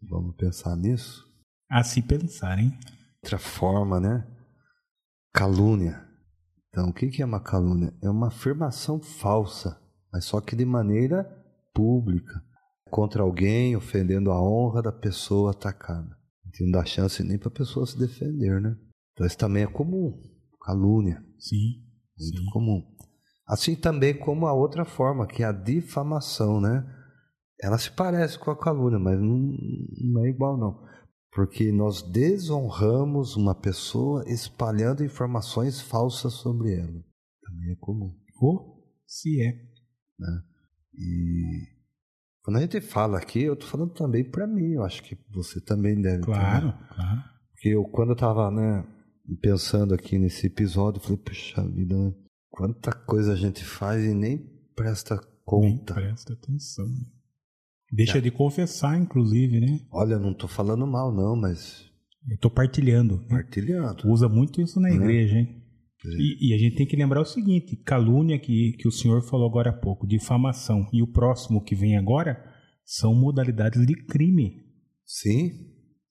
Vamos 0.09 0.37
pensar 0.37 0.77
nisso? 0.77 1.27
A 1.69 1.83
se 1.83 2.01
pensar, 2.01 2.59
hein? 2.59 2.79
Outra 3.23 3.39
forma, 3.39 3.99
né? 3.99 4.27
Calúnia. 5.33 6.08
Então, 6.69 6.89
o 6.89 6.93
que 6.93 7.23
é 7.23 7.25
uma 7.25 7.41
calúnia? 7.41 7.95
É 8.03 8.11
uma 8.11 8.29
afirmação 8.29 9.01
falsa, 9.01 9.81
mas 10.13 10.25
só 10.25 10.41
que 10.41 10.55
de 10.55 10.65
maneira 10.65 11.25
pública, 11.75 12.43
contra 12.91 13.23
alguém, 13.23 13.77
ofendendo 13.77 14.31
a 14.31 14.43
honra 14.43 14.83
da 14.83 14.93
pessoa 14.93 15.53
atacada. 15.53 16.17
Não 16.61 16.71
dá 16.73 16.85
chance 16.85 17.23
nem 17.23 17.39
para 17.39 17.49
a 17.49 17.53
pessoa 17.53 17.87
se 17.87 17.99
defender, 17.99 18.61
né? 18.61 18.77
Então, 19.13 19.27
isso 19.27 19.39
também 19.39 19.63
é 19.63 19.67
comum, 19.67 20.21
calúnia. 20.61 21.23
Sim. 21.39 21.85
Muito 22.19 22.39
sim. 22.39 22.51
comum. 22.51 22.83
Assim 23.47 23.77
também 23.77 24.13
como 24.19 24.47
a 24.47 24.53
outra 24.53 24.85
forma, 24.85 25.27
que 25.27 25.43
é 25.43 25.47
a 25.47 25.53
difamação, 25.53 26.61
né? 26.61 26.85
Ela 27.63 27.79
se 27.79 27.91
parece 27.91 28.39
com 28.39 28.51
a 28.51 28.59
calúnia, 28.59 28.99
mas 28.99 29.21
não, 29.21 29.57
não 30.13 30.25
é 30.25 30.29
igual, 30.29 30.57
não. 30.57 30.85
Porque 31.39 31.71
nós 31.71 32.03
desonramos 32.03 33.37
uma 33.37 33.55
pessoa 33.55 34.25
espalhando 34.27 35.05
informações 35.05 35.81
falsas 35.81 36.33
sobre 36.33 36.75
ela. 36.75 37.05
Também 37.45 37.71
é 37.71 37.77
comum. 37.77 38.13
Ou 38.41 38.85
se 39.07 39.41
é. 39.41 39.53
Né? 40.19 40.43
E 40.95 41.63
quando 42.43 42.57
a 42.57 42.61
gente 42.61 42.81
fala 42.81 43.19
aqui, 43.19 43.45
eu 43.45 43.55
estou 43.55 43.69
falando 43.69 43.93
também 43.93 44.29
para 44.29 44.49
mim. 44.49 44.73
Eu 44.73 44.83
acho 44.83 45.01
que 45.01 45.17
você 45.31 45.61
também 45.61 46.03
deve. 46.03 46.25
Claro, 46.25 46.73
também. 46.73 46.89
claro. 46.89 47.23
Porque 47.53 47.69
eu, 47.69 47.85
quando 47.85 48.09
eu 48.09 48.15
estava 48.15 48.51
né, 48.51 48.85
pensando 49.41 49.95
aqui 49.95 50.19
nesse 50.19 50.49
episódio, 50.49 50.99
eu 50.99 51.05
falei, 51.05 51.19
puxa 51.19 51.63
vida, 51.69 51.97
né? 51.97 52.15
quanta 52.51 52.91
coisa 52.91 53.35
a 53.35 53.37
gente 53.37 53.65
faz 53.65 54.03
e 54.03 54.13
nem 54.13 54.39
presta 54.75 55.17
conta. 55.45 55.95
Nem 55.95 56.05
presta 56.05 56.33
atenção. 56.33 56.89
Deixa 57.91 58.19
é. 58.19 58.21
de 58.21 58.31
confessar, 58.31 59.01
inclusive, 59.01 59.61
né? 59.61 59.81
Olha, 59.91 60.19
não 60.19 60.33
estou 60.33 60.49
falando 60.49 60.87
mal, 60.87 61.15
não, 61.15 61.35
mas. 61.37 61.87
Eu 62.29 62.35
estou 62.35 62.51
partilhando. 62.51 63.19
Né? 63.21 63.29
Partilhando. 63.29 64.09
Usa 64.09 64.29
muito 64.29 64.61
isso 64.61 64.79
na 64.79 64.91
igreja, 64.91 65.39
hein? 65.39 65.59
E, 66.05 66.51
e, 66.51 66.55
a 66.55 66.59
gente 66.59 66.77
tem 66.77 66.87
que 66.87 66.97
lembrar 66.97 67.21
o 67.21 67.25
seguinte: 67.25 67.77
calúnia 67.77 68.39
que, 68.39 68.73
que 68.79 68.87
o 68.87 68.93
senhor 68.93 69.23
falou 69.23 69.49
agora 69.49 69.71
há 69.71 69.73
pouco, 69.73 70.07
difamação, 70.07 70.87
e 70.93 71.03
o 71.03 71.11
próximo 71.11 71.63
que 71.63 71.75
vem 71.75 71.97
agora 71.97 72.41
são 72.85 73.15
modalidades 73.15 73.85
de 73.85 73.95
crime. 74.07 74.63
Sim. 75.05 75.51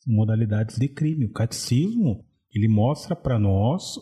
Modalidades 0.05 0.77
de 0.77 0.87
crime. 0.87 1.25
O 1.25 1.31
catecismo 1.31 2.25
ele 2.53 2.67
mostra 2.67 3.15
para 3.15 3.39
nós 3.39 3.95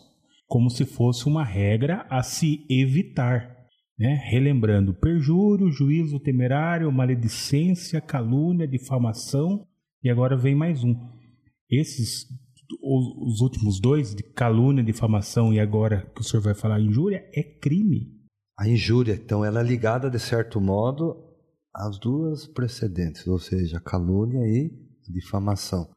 como 0.46 0.70
se 0.70 0.84
fosse 0.84 1.26
uma 1.26 1.44
regra 1.44 2.06
a 2.08 2.22
se 2.22 2.64
evitar. 2.70 3.55
Né? 3.98 4.14
Relembrando 4.30 4.92
perjúrio, 4.92 5.72
juízo 5.72 6.20
temerário, 6.20 6.92
maledicência, 6.92 8.00
calúnia, 8.00 8.68
difamação, 8.68 9.66
e 10.02 10.10
agora 10.10 10.36
vem 10.36 10.54
mais 10.54 10.84
um. 10.84 10.94
Esses, 11.70 12.26
os, 12.82 13.40
últimos 13.40 13.80
dois, 13.80 14.14
de 14.14 14.22
calúnia, 14.22 14.84
difamação 14.84 15.52
e 15.52 15.58
agora 15.58 16.10
que 16.14 16.20
o 16.20 16.24
senhor 16.24 16.42
vai 16.42 16.54
falar 16.54 16.80
injúria, 16.80 17.24
é 17.34 17.42
crime. 17.42 18.14
A 18.58 18.68
injúria, 18.68 19.14
então, 19.14 19.44
ela 19.44 19.60
é 19.60 19.64
ligada, 19.64 20.10
de 20.10 20.18
certo 20.18 20.60
modo, 20.60 21.16
às 21.74 21.98
duas 21.98 22.46
precedentes, 22.46 23.26
ou 23.26 23.38
seja, 23.38 23.80
calúnia 23.80 24.46
e 24.46 24.70
difamação. 25.08 25.90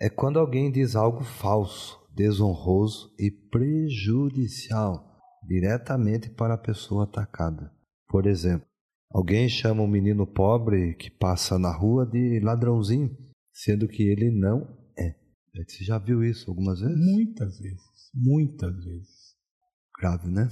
É 0.00 0.08
quando 0.08 0.38
alguém 0.38 0.70
diz 0.70 0.94
algo 0.96 1.22
falso, 1.22 1.98
desonroso 2.14 3.12
e 3.18 3.30
prejudicial 3.30 5.09
diretamente 5.50 6.30
para 6.30 6.54
a 6.54 6.58
pessoa 6.58 7.02
atacada. 7.02 7.72
Por 8.08 8.24
exemplo, 8.24 8.64
alguém 9.10 9.48
chama 9.48 9.82
um 9.82 9.88
menino 9.88 10.24
pobre 10.24 10.94
que 10.94 11.10
passa 11.10 11.58
na 11.58 11.76
rua 11.76 12.06
de 12.06 12.38
ladrãozinho, 12.38 13.10
sendo 13.52 13.88
que 13.88 14.04
ele 14.04 14.30
não 14.30 14.60
é. 14.96 15.12
Você 15.66 15.82
já 15.82 15.98
viu 15.98 16.22
isso 16.22 16.48
algumas 16.48 16.80
vezes? 16.80 16.96
Muitas 16.96 17.58
vezes. 17.58 17.82
Muitas 18.14 18.76
vezes. 18.76 19.34
Grave, 20.00 20.28
né? 20.28 20.48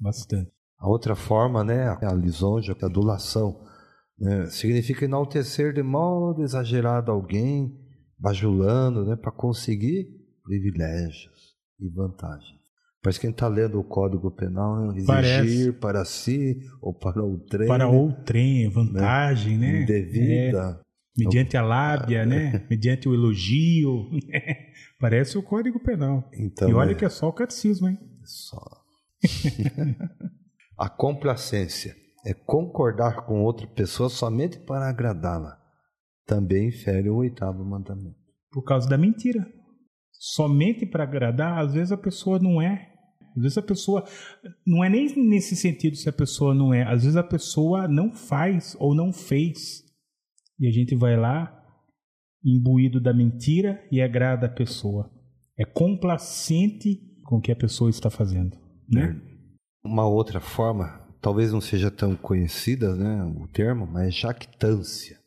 Bastante. 0.00 0.52
A 0.78 0.88
outra 0.88 1.16
forma, 1.16 1.64
né, 1.64 1.88
a 1.88 2.14
lisonja, 2.14 2.76
a 2.80 2.86
adulação, 2.86 3.66
né, 4.16 4.46
significa 4.46 5.06
enaltecer 5.06 5.72
de 5.72 5.82
modo 5.82 6.42
exagerado 6.44 7.10
alguém, 7.10 7.76
bajulando, 8.16 9.04
né, 9.04 9.16
para 9.16 9.32
conseguir 9.32 10.06
privilégios 10.44 11.56
e 11.80 11.88
vantagens. 11.88 12.55
Parece 13.06 13.20
que 13.20 13.26
quem 13.28 13.30
está 13.30 13.46
lendo 13.46 13.78
o 13.78 13.84
Código 13.84 14.32
Penal, 14.32 14.80
né? 14.80 14.88
exigir 14.96 15.06
Parece. 15.06 15.72
para 15.74 16.04
si 16.04 16.58
ou 16.82 16.92
para 16.92 17.22
o 17.22 17.38
trem. 17.38 17.68
Para 17.68 17.88
o 17.88 18.12
trem, 18.24 18.68
vantagem, 18.68 19.56
né? 19.56 19.72
né? 19.74 19.82
Indevida. 19.82 20.80
É. 20.82 21.24
Mediante 21.24 21.56
a 21.56 21.62
lábia, 21.62 22.26
né? 22.26 22.66
Mediante 22.68 23.08
o 23.08 23.14
elogio. 23.14 24.10
Parece 24.98 25.38
o 25.38 25.42
Código 25.44 25.78
Penal. 25.78 26.28
Então, 26.34 26.68
e 26.68 26.74
olha 26.74 26.90
é... 26.90 26.94
que 26.96 27.04
é 27.04 27.08
só 27.08 27.28
o 27.28 27.32
catecismo, 27.32 27.88
hein? 27.88 27.96
Só. 28.24 28.60
a 30.76 30.88
complacência 30.88 31.94
é 32.24 32.34
concordar 32.34 33.24
com 33.24 33.44
outra 33.44 33.68
pessoa 33.68 34.08
somente 34.08 34.58
para 34.58 34.88
agradá-la. 34.88 35.56
Também 36.26 36.70
infere 36.70 37.08
o 37.08 37.18
oitavo 37.18 37.64
mandamento. 37.64 38.18
Por 38.50 38.64
causa 38.64 38.88
da 38.88 38.98
mentira. 38.98 39.46
Somente 40.10 40.84
para 40.84 41.04
agradar, 41.04 41.64
às 41.64 41.72
vezes 41.72 41.92
a 41.92 41.96
pessoa 41.96 42.40
não 42.40 42.60
é 42.60 42.95
às 43.36 43.42
vezes 43.42 43.58
a 43.58 43.62
pessoa. 43.62 44.04
Não 44.66 44.82
é 44.82 44.88
nem 44.88 45.14
nesse 45.16 45.54
sentido 45.54 45.96
se 45.96 46.08
a 46.08 46.12
pessoa 46.12 46.54
não 46.54 46.72
é. 46.72 46.82
Às 46.82 47.02
vezes 47.02 47.16
a 47.16 47.22
pessoa 47.22 47.86
não 47.86 48.10
faz 48.10 48.74
ou 48.80 48.94
não 48.94 49.12
fez. 49.12 49.84
E 50.58 50.66
a 50.66 50.70
gente 50.70 50.96
vai 50.96 51.16
lá, 51.16 51.54
imbuído 52.42 52.98
da 53.00 53.12
mentira, 53.12 53.86
e 53.92 54.00
agrada 54.00 54.46
a 54.46 54.50
pessoa. 54.50 55.10
É 55.58 55.64
complacente 55.64 57.00
com 57.24 57.36
o 57.36 57.40
que 57.40 57.52
a 57.52 57.56
pessoa 57.56 57.90
está 57.90 58.08
fazendo. 58.08 58.56
Né? 58.90 59.20
Uma 59.84 60.06
outra 60.06 60.40
forma, 60.40 61.06
talvez 61.20 61.52
não 61.52 61.60
seja 61.60 61.90
tão 61.90 62.16
conhecida 62.16 62.94
né, 62.94 63.24
o 63.38 63.46
termo, 63.48 63.86
mas 63.86 64.14
jactância. 64.14 65.18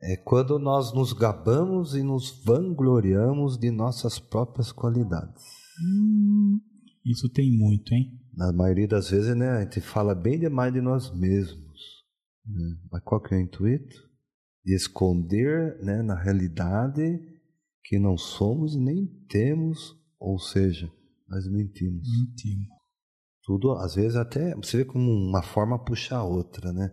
É 0.00 0.16
quando 0.16 0.58
nós 0.58 0.94
nos 0.94 1.12
gabamos 1.12 1.94
e 1.94 2.02
nos 2.02 2.42
vangloriamos 2.44 3.58
de 3.58 3.70
nossas 3.70 4.18
próprias 4.18 4.70
qualidades. 4.70 5.42
Hum. 5.82 6.60
Isso 7.04 7.28
tem 7.28 7.50
muito, 7.50 7.92
hein? 7.92 8.18
Na 8.34 8.52
maioria 8.52 8.88
das 8.88 9.10
vezes, 9.10 9.36
né, 9.36 9.50
a 9.50 9.60
gente 9.62 9.80
fala 9.80 10.14
bem 10.14 10.38
demais 10.38 10.72
de 10.72 10.80
nós 10.80 11.14
mesmos. 11.14 12.04
Né? 12.46 12.76
Mas 12.90 13.02
qual 13.04 13.20
que 13.20 13.34
é 13.34 13.38
o 13.38 13.40
intuito? 13.40 13.96
De 14.64 14.74
esconder 14.74 15.78
né, 15.82 16.02
na 16.02 16.14
realidade 16.14 17.20
que 17.84 17.98
não 17.98 18.16
somos 18.16 18.74
e 18.74 18.80
nem 18.80 19.06
temos, 19.28 19.94
ou 20.18 20.38
seja, 20.38 20.90
nós 21.28 21.46
mentimos. 21.50 22.08
Mentimos. 22.08 22.68
Tudo, 23.42 23.72
às 23.72 23.94
vezes 23.94 24.16
até, 24.16 24.54
você 24.54 24.78
vê 24.78 24.84
como 24.86 25.10
uma 25.10 25.42
forma 25.42 25.78
puxa 25.84 26.16
a 26.16 26.24
outra, 26.24 26.72
né? 26.72 26.90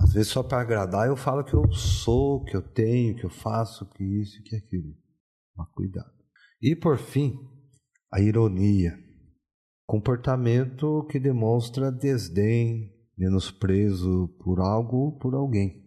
Às 0.00 0.14
vezes 0.14 0.32
só 0.32 0.42
para 0.42 0.60
agradar 0.60 1.06
eu 1.06 1.16
falo 1.16 1.44
que 1.44 1.54
eu 1.54 1.70
sou, 1.72 2.42
que 2.42 2.56
eu 2.56 2.62
tenho, 2.62 3.14
que 3.14 3.24
eu 3.24 3.30
faço, 3.30 3.88
que 3.90 4.02
isso, 4.02 4.42
que 4.42 4.56
aquilo. 4.56 4.96
Mas 5.56 5.68
cuidado. 5.68 6.10
E 6.60 6.74
por 6.74 6.98
fim, 6.98 7.34
a 8.12 8.20
ironia. 8.20 8.98
Comportamento 9.90 11.04
que 11.10 11.18
demonstra 11.18 11.90
desdém, 11.90 12.94
menosprezo 13.18 14.28
por 14.38 14.60
algo 14.60 14.98
ou 14.98 15.18
por 15.18 15.34
alguém, 15.34 15.84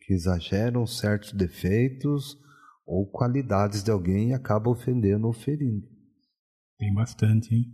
que 0.00 0.14
exageram 0.14 0.86
certos 0.86 1.34
defeitos 1.34 2.38
ou 2.86 3.06
qualidades 3.06 3.84
de 3.84 3.90
alguém 3.90 4.30
e 4.30 4.32
acaba 4.32 4.70
ofendendo 4.70 5.26
ou 5.26 5.34
ferindo. 5.34 5.86
Tem 6.78 6.94
bastante, 6.94 7.54
hein? 7.54 7.66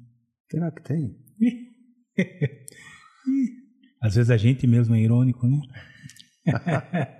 Será 0.51 0.69
que 0.73 0.83
tem? 0.83 1.17
Às 4.03 4.17
vezes 4.17 4.33
a 4.33 4.37
gente 4.37 4.67
mesmo 4.67 4.97
é 4.97 5.01
irônico, 5.01 5.47
né? 5.47 5.61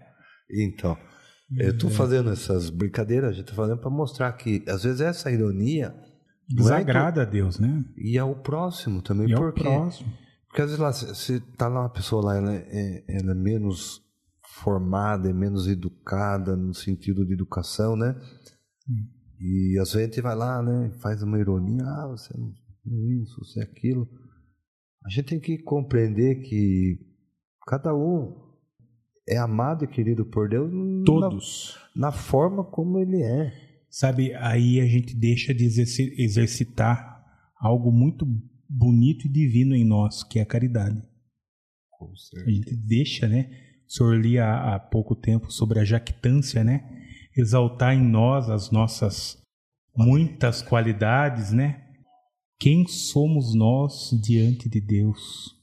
então, 0.51 0.99
eu 1.57 1.71
estou 1.71 1.89
fazendo 1.89 2.31
essas 2.31 2.71
brincadeiras, 2.71 3.31
a 3.31 3.35
gente 3.35 3.45
está 3.45 3.55
fazendo 3.55 3.79
para 3.79 3.89
mostrar 3.89 4.33
que 4.33 4.65
às 4.67 4.83
vezes 4.83 5.01
essa 5.01 5.31
ironia 5.31 6.10
Desagrada 6.55 7.21
é 7.21 7.25
a 7.25 7.27
Deus, 7.27 7.59
né? 7.59 7.85
E 7.97 8.19
ao 8.19 8.35
próximo 8.35 9.03
também. 9.03 9.29
E 9.29 9.33
ao 9.33 9.53
próximo. 9.53 10.13
Porque 10.49 10.63
às 10.63 10.69
vezes 10.69 10.81
lá, 10.81 10.93
se 10.93 11.41
tá 11.57 11.69
lá 11.69 11.83
uma 11.83 11.93
pessoa 11.93 12.25
lá, 12.25 12.37
ela 12.37 12.53
é, 12.53 13.05
ela 13.09 13.33
é 13.33 13.35
menos 13.35 14.03
formada, 14.63 15.31
é 15.31 15.33
menos 15.33 15.69
educada 15.69 16.57
no 16.57 16.75
sentido 16.75 17.25
de 17.25 17.35
educação, 17.35 17.95
né? 17.97 18.17
Hum. 18.89 19.07
E 19.41 19.79
às 19.81 19.93
vezes 19.93 19.97
a 19.97 20.05
gente 20.07 20.21
vai 20.21 20.35
lá, 20.35 20.61
né? 20.61 20.91
Faz 21.01 21.23
uma 21.23 21.39
ironia, 21.39 21.85
ah, 21.85 22.09
você 22.09 22.37
não 22.37 22.49
é 22.49 23.23
isso, 23.23 23.45
você 23.45 23.61
é 23.61 23.63
aquilo. 23.63 24.09
A 25.07 25.09
gente 25.09 25.27
tem 25.27 25.41
que 25.41 25.57
compreender 25.59 26.43
que 26.43 26.99
cada 27.67 27.95
um 27.95 28.37
é 29.29 29.39
amado 29.39 29.85
e 29.85 29.89
querido 29.89 30.27
por 30.27 30.49
Deus. 30.49 30.71
Todos. 31.07 31.79
Na, 31.95 32.09
na 32.09 32.13
forma 32.13 32.65
como 32.65 32.99
ele 32.99 33.23
é. 33.23 33.70
Sabe, 33.91 34.33
aí 34.35 34.81
a 34.81 34.87
gente 34.87 35.17
deixa 35.17 35.53
de 35.53 35.65
exercitar 35.65 37.25
algo 37.59 37.91
muito 37.91 38.25
bonito 38.69 39.27
e 39.27 39.29
divino 39.29 39.75
em 39.75 39.85
nós, 39.85 40.23
que 40.23 40.39
é 40.39 40.43
a 40.43 40.47
caridade. 40.47 41.03
Com 41.91 42.15
certeza. 42.15 42.49
A 42.49 42.53
gente 42.53 42.77
deixa, 42.77 43.29
né? 43.29 43.51
O 43.87 43.93
senhor 43.93 44.17
lia 44.17 44.45
há, 44.45 44.77
há 44.77 44.79
pouco 44.79 45.17
tempo 45.17 45.51
sobre 45.51 45.81
a 45.81 45.85
jactância, 45.85 46.63
né? 46.63 46.89
Exaltar 47.37 47.95
em 47.95 48.03
nós 48.03 48.49
as 48.49 48.71
nossas 48.71 49.37
muitas 49.97 50.63
qualidades, 50.63 51.53
né? 51.53 51.85
Quem 52.61 52.87
somos 52.87 53.55
nós 53.55 54.11
diante 54.23 54.69
de 54.69 54.81
Deus? 54.81 55.59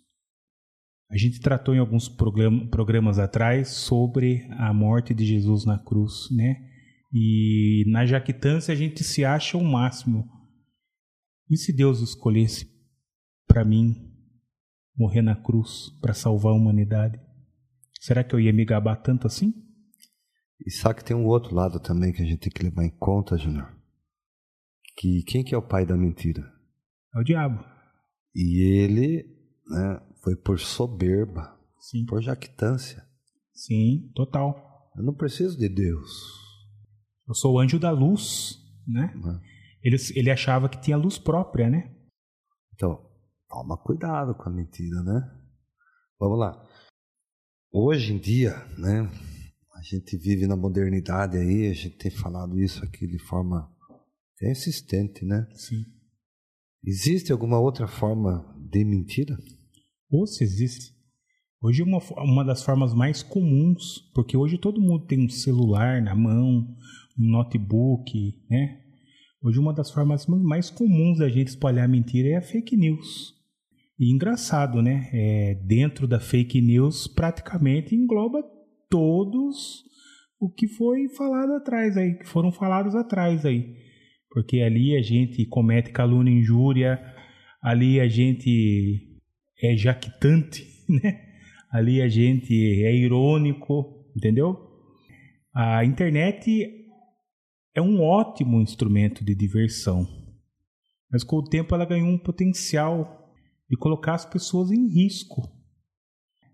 A 1.09 1.15
gente 1.15 1.39
tratou 1.39 1.73
em 1.73 1.79
alguns 1.79 2.09
programas 2.09 3.17
atrás 3.17 3.69
sobre 3.69 4.45
a 4.51 4.73
morte 4.73 5.13
de 5.13 5.25
Jesus 5.25 5.63
na 5.63 5.79
cruz, 5.79 6.29
né? 6.31 6.67
E 7.13 7.83
na 7.87 8.05
jactância 8.05 8.71
a 8.71 8.75
gente 8.75 9.03
se 9.03 9.23
acha 9.23 9.57
o 9.57 9.63
máximo. 9.63 10.27
E 11.49 11.57
se 11.57 11.71
Deus 11.71 12.01
escolhesse 12.01 12.67
para 13.47 13.63
mim 13.63 13.95
morrer 14.95 15.21
na 15.21 15.35
cruz 15.35 15.89
para 16.01 16.13
salvar 16.13 16.51
a 16.51 16.55
humanidade? 16.55 17.19
Será 17.99 18.23
que 18.23 18.35
eu 18.35 18.39
ia 18.39 18.51
me 18.51 18.65
gabar 18.65 18.97
tanto 18.97 19.27
assim? 19.27 19.53
E 20.65 20.71
sabe 20.71 20.99
que 20.99 21.05
tem 21.05 21.15
um 21.15 21.25
outro 21.25 21.55
lado 21.55 21.79
também 21.79 22.11
que 22.11 22.21
a 22.21 22.25
gente 22.25 22.39
tem 22.39 22.51
que 22.51 22.63
levar 22.63 22.83
em 22.83 22.97
conta, 22.97 23.37
Júnior? 23.37 23.71
Que 24.97 25.23
quem 25.23 25.43
que 25.43 25.53
é 25.53 25.57
o 25.57 25.67
pai 25.67 25.85
da 25.85 25.95
mentira? 25.95 26.41
É 27.15 27.19
o 27.19 27.23
diabo. 27.23 27.63
E 28.35 28.61
ele, 28.81 29.23
né, 29.67 30.01
foi 30.23 30.35
por 30.35 30.59
soberba, 30.59 31.57
Sim. 31.79 32.05
por 32.05 32.21
jactância. 32.21 33.03
Sim, 33.53 34.11
total. 34.15 34.91
Eu 34.95 35.03
não 35.03 35.13
preciso 35.13 35.57
de 35.57 35.69
Deus. 35.69 36.46
Eu 37.27 37.33
sou 37.33 37.55
o 37.55 37.59
anjo 37.59 37.77
da 37.77 37.91
luz, 37.91 38.57
né? 38.87 39.13
Uhum. 39.15 39.39
Ele, 39.83 39.97
ele 40.15 40.31
achava 40.31 40.69
que 40.69 40.81
tinha 40.81 40.95
luz 40.95 41.17
própria, 41.17 41.69
né? 41.69 41.93
Então, 42.73 43.05
toma 43.49 43.77
cuidado 43.77 44.33
com 44.33 44.49
a 44.49 44.51
mentira, 44.51 45.01
né? 45.03 45.37
Vamos 46.19 46.39
lá. 46.39 46.65
Hoje 47.71 48.13
em 48.13 48.17
dia, 48.17 48.53
né? 48.77 49.09
A 49.75 49.81
gente 49.81 50.17
vive 50.17 50.47
na 50.47 50.55
modernidade 50.55 51.37
aí, 51.37 51.67
a 51.67 51.73
gente 51.73 51.97
tem 51.97 52.09
falado 52.09 52.59
isso 52.59 52.83
aqui 52.83 53.05
de 53.05 53.19
forma 53.19 53.69
insistente, 54.41 55.25
né? 55.25 55.47
Sim. 55.53 55.83
Existe 56.83 57.31
alguma 57.31 57.59
outra 57.59 57.87
forma 57.87 58.55
de 58.71 58.85
mentira? 58.85 59.37
Ou 60.09 60.25
se 60.25 60.43
existe. 60.43 60.95
Hoje 61.61 61.81
é 61.81 61.85
uma, 61.85 61.99
uma 62.23 62.45
das 62.45 62.63
formas 62.63 62.93
mais 62.93 63.21
comuns, 63.21 63.99
porque 64.13 64.37
hoje 64.37 64.57
todo 64.57 64.81
mundo 64.81 65.05
tem 65.05 65.25
um 65.25 65.29
celular 65.29 66.01
na 66.01 66.15
mão, 66.15 66.75
um 67.19 67.29
notebook, 67.29 68.35
né? 68.49 68.81
Hoje 69.41 69.59
uma 69.59 69.73
das 69.73 69.91
formas 69.91 70.25
mais 70.27 70.69
comuns 70.69 71.19
da 71.19 71.29
gente 71.29 71.47
espalhar 71.47 71.87
mentira 71.87 72.29
é 72.29 72.35
a 72.37 72.41
fake 72.41 72.75
news. 72.75 73.35
E 73.99 74.13
engraçado, 74.13 74.81
né? 74.81 75.09
É, 75.11 75.55
dentro 75.65 76.07
da 76.07 76.19
fake 76.19 76.61
news 76.61 77.07
praticamente 77.07 77.95
engloba 77.95 78.43
todos 78.89 79.83
o 80.39 80.49
que 80.49 80.67
foi 80.67 81.09
falado 81.09 81.53
atrás 81.53 81.97
aí, 81.97 82.15
que 82.15 82.27
foram 82.27 82.51
falados 82.51 82.95
atrás 82.95 83.45
aí. 83.45 83.75
Porque 84.29 84.61
ali 84.61 84.95
a 84.95 85.01
gente 85.01 85.45
comete 85.45 85.91
calúnia, 85.91 86.31
injúria, 86.31 86.99
ali 87.61 87.99
a 87.99 88.07
gente 88.07 89.19
é 89.61 89.75
jactante, 89.75 90.63
né? 90.89 91.21
Ali 91.71 92.01
a 92.01 92.07
gente 92.07 92.53
é 92.53 92.95
irônico, 92.95 94.05
entendeu? 94.15 94.57
A 95.53 95.83
internet 95.83 96.86
é 97.77 97.81
um 97.81 98.01
ótimo 98.01 98.59
instrumento 98.59 99.23
de 99.23 99.35
diversão, 99.35 100.07
mas 101.11 101.23
com 101.23 101.35
o 101.35 101.43
tempo 101.43 101.75
ela 101.75 101.85
ganhou 101.85 102.09
um 102.09 102.17
potencial 102.17 103.31
de 103.69 103.77
colocar 103.77 104.15
as 104.15 104.25
pessoas 104.25 104.71
em 104.71 104.87
risco. 104.87 105.47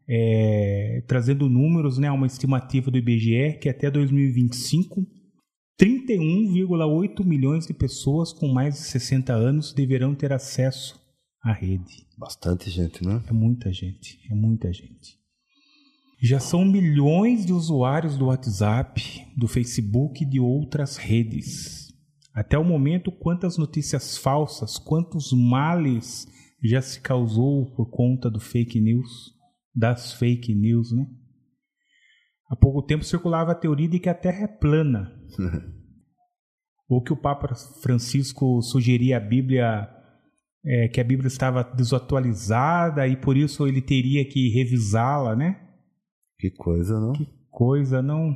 É, 0.06 1.02
trazendo 1.08 1.48
números, 1.48 1.98
né, 1.98 2.12
uma 2.12 2.28
estimativa 2.28 2.92
do 2.92 2.98
IBGE 2.98 3.58
que 3.62 3.70
até 3.70 3.90
2025 3.90 5.08
31,8 5.80 7.26
milhões 7.26 7.66
de 7.66 7.74
pessoas 7.74 8.34
com 8.34 8.50
mais 8.50 8.74
de 8.76 8.82
60 8.82 9.34
anos 9.34 9.72
deverão 9.72 10.14
ter 10.14 10.34
acesso 10.34 11.02
a 11.42 11.54
rede. 11.54 12.06
Bastante 12.18 12.70
gente, 12.70 13.02
né? 13.06 13.24
É 13.30 13.32
muita 13.32 13.72
gente, 13.72 14.20
é 14.30 14.36
muita 14.36 14.74
gente. 14.74 15.23
Já 16.24 16.40
são 16.40 16.64
milhões 16.64 17.46
de 17.46 17.52
usuários 17.52 18.18
do 18.18 18.28
WhatsApp, 18.28 19.28
do 19.36 19.46
Facebook 19.46 20.24
e 20.24 20.26
de 20.26 20.40
outras 20.40 20.96
redes. 20.96 21.94
Até 22.34 22.58
o 22.58 22.64
momento, 22.64 23.12
quantas 23.12 23.58
notícias 23.58 24.18
falsas, 24.18 24.78
quantos 24.78 25.34
males 25.34 26.26
já 26.64 26.82
se 26.82 27.02
causou 27.02 27.76
por 27.76 27.90
conta 27.90 28.32
do 28.32 28.40
fake 28.40 28.80
news, 28.80 29.34
das 29.76 30.14
fake 30.14 30.56
news, 30.56 30.94
né? 30.94 31.06
Há 32.50 32.56
pouco 32.56 32.82
tempo 32.82 33.04
circulava 33.04 33.52
a 33.52 33.56
teoria 33.56 33.90
de 33.90 34.00
que 34.00 34.08
a 34.08 34.14
Terra 34.14 34.46
é 34.46 34.48
plana. 34.48 35.12
Ou 36.88 37.04
que 37.04 37.12
o 37.12 37.18
Papa 37.18 37.54
Francisco 37.82 38.62
sugeria 38.62 39.18
a 39.18 39.20
Bíblia 39.20 39.90
é, 40.66 40.88
que 40.88 41.02
a 41.02 41.04
Bíblia 41.04 41.28
estava 41.28 41.64
desatualizada 41.64 43.06
e 43.10 43.18
por 43.18 43.36
isso 43.36 43.68
ele 43.68 43.82
teria 43.82 44.24
que 44.24 44.48
revisá-la, 44.48 45.36
né? 45.36 45.73
Que 46.44 46.50
coisa, 46.50 47.00
não? 47.00 47.14
Que 47.14 47.26
coisa, 47.50 48.02
não? 48.02 48.36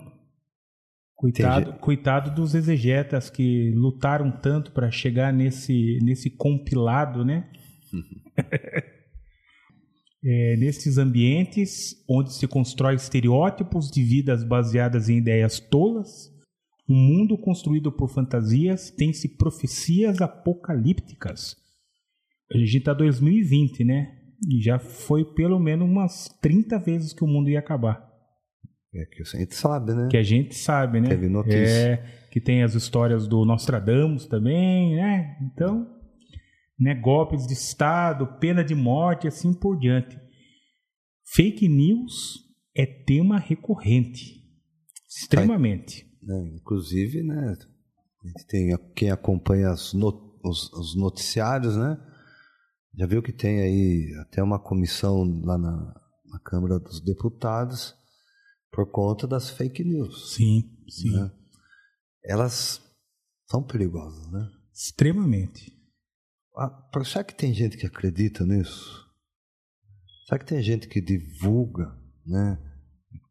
Coitado, 1.13 1.73
coitado 1.73 2.33
dos 2.33 2.55
exegetas 2.55 3.29
que 3.29 3.71
lutaram 3.71 4.31
tanto 4.31 4.71
para 4.71 4.89
chegar 4.89 5.33
nesse, 5.33 5.99
nesse 6.01 6.29
compilado, 6.29 7.25
né? 7.25 7.51
é, 10.23 10.55
nesses 10.55 10.97
ambientes 10.97 12.01
onde 12.09 12.31
se 12.31 12.47
constrói 12.47 12.95
estereótipos 12.95 13.91
de 13.91 14.01
vidas 14.01 14.41
baseadas 14.41 15.09
em 15.09 15.17
ideias 15.17 15.59
tolas, 15.59 16.33
um 16.87 16.95
mundo 16.95 17.37
construído 17.37 17.91
por 17.91 18.07
fantasias 18.07 18.89
tem-se 18.89 19.35
profecias 19.35 20.21
apocalípticas 20.21 21.57
a 22.53 22.57
gente 22.57 22.79
tá 22.79 22.93
2020, 22.93 23.83
né? 23.83 24.16
E 24.45 24.61
já 24.61 24.77
foi 24.77 25.25
pelo 25.25 25.59
menos 25.59 25.89
umas 25.89 26.27
30 26.41 26.77
vezes 26.79 27.13
que 27.13 27.23
o 27.23 27.27
mundo 27.27 27.49
ia 27.49 27.59
acabar. 27.59 28.07
É 28.93 29.05
que 29.05 29.21
a 29.21 29.39
gente 29.39 29.55
sabe, 29.55 29.93
né? 29.93 30.07
Que 30.09 30.17
a 30.17 30.23
gente 30.23 30.55
sabe, 30.55 31.01
né? 31.01 31.09
Teve 31.09 31.29
notícia. 31.29 31.57
É, 31.57 32.27
que 32.31 32.39
tem 32.39 32.63
as 32.63 32.73
histórias 32.73 33.27
do 33.27 33.45
Nostradamus 33.45 34.25
também, 34.25 34.95
né? 34.95 35.37
Então, 35.41 35.87
né, 36.79 36.95
golpes 36.95 37.45
de 37.47 37.53
Estado, 37.53 38.27
pena 38.39 38.63
de 38.63 38.75
morte, 38.75 39.27
assim 39.27 39.53
por 39.53 39.77
diante. 39.77 40.17
Fake 41.33 41.67
news 41.67 42.45
é 42.75 42.85
tema 42.85 43.39
recorrente. 43.39 44.37
Extremamente. 45.09 46.05
É, 46.29 46.55
inclusive, 46.55 47.23
né? 47.23 47.55
A 48.23 48.27
gente 48.27 48.47
tem 48.47 48.77
quem 48.95 49.09
acompanha 49.09 49.71
os, 49.71 49.93
os 49.93 50.95
noticiários, 50.95 51.75
né? 51.75 51.97
Já 52.97 53.05
viu 53.05 53.21
que 53.21 53.31
tem 53.31 53.61
aí 53.61 54.11
até 54.21 54.41
uma 54.41 54.57
comissão 54.57 55.23
lá 55.43 55.55
na, 55.55 55.93
na 56.25 56.39
Câmara 56.39 56.79
dos 56.79 56.99
Deputados 56.99 57.95
por 58.71 58.89
conta 58.89 59.27
das 59.27 59.51
fake 59.51 59.83
news. 59.83 60.33
Sim, 60.33 60.67
sim. 60.89 61.11
Né? 61.11 61.31
Elas 62.25 62.81
são 63.47 63.61
perigosas, 63.61 64.31
né? 64.31 64.49
Extremamente. 64.73 65.71
Ah, 66.57 66.89
será 67.05 67.23
que 67.23 67.35
tem 67.35 67.53
gente 67.53 67.77
que 67.77 67.85
acredita 67.85 68.43
nisso? 68.47 69.05
Será 70.25 70.39
que 70.39 70.45
tem 70.47 70.61
gente 70.63 70.87
que 70.87 70.99
divulga, 70.99 71.95
né? 72.25 72.57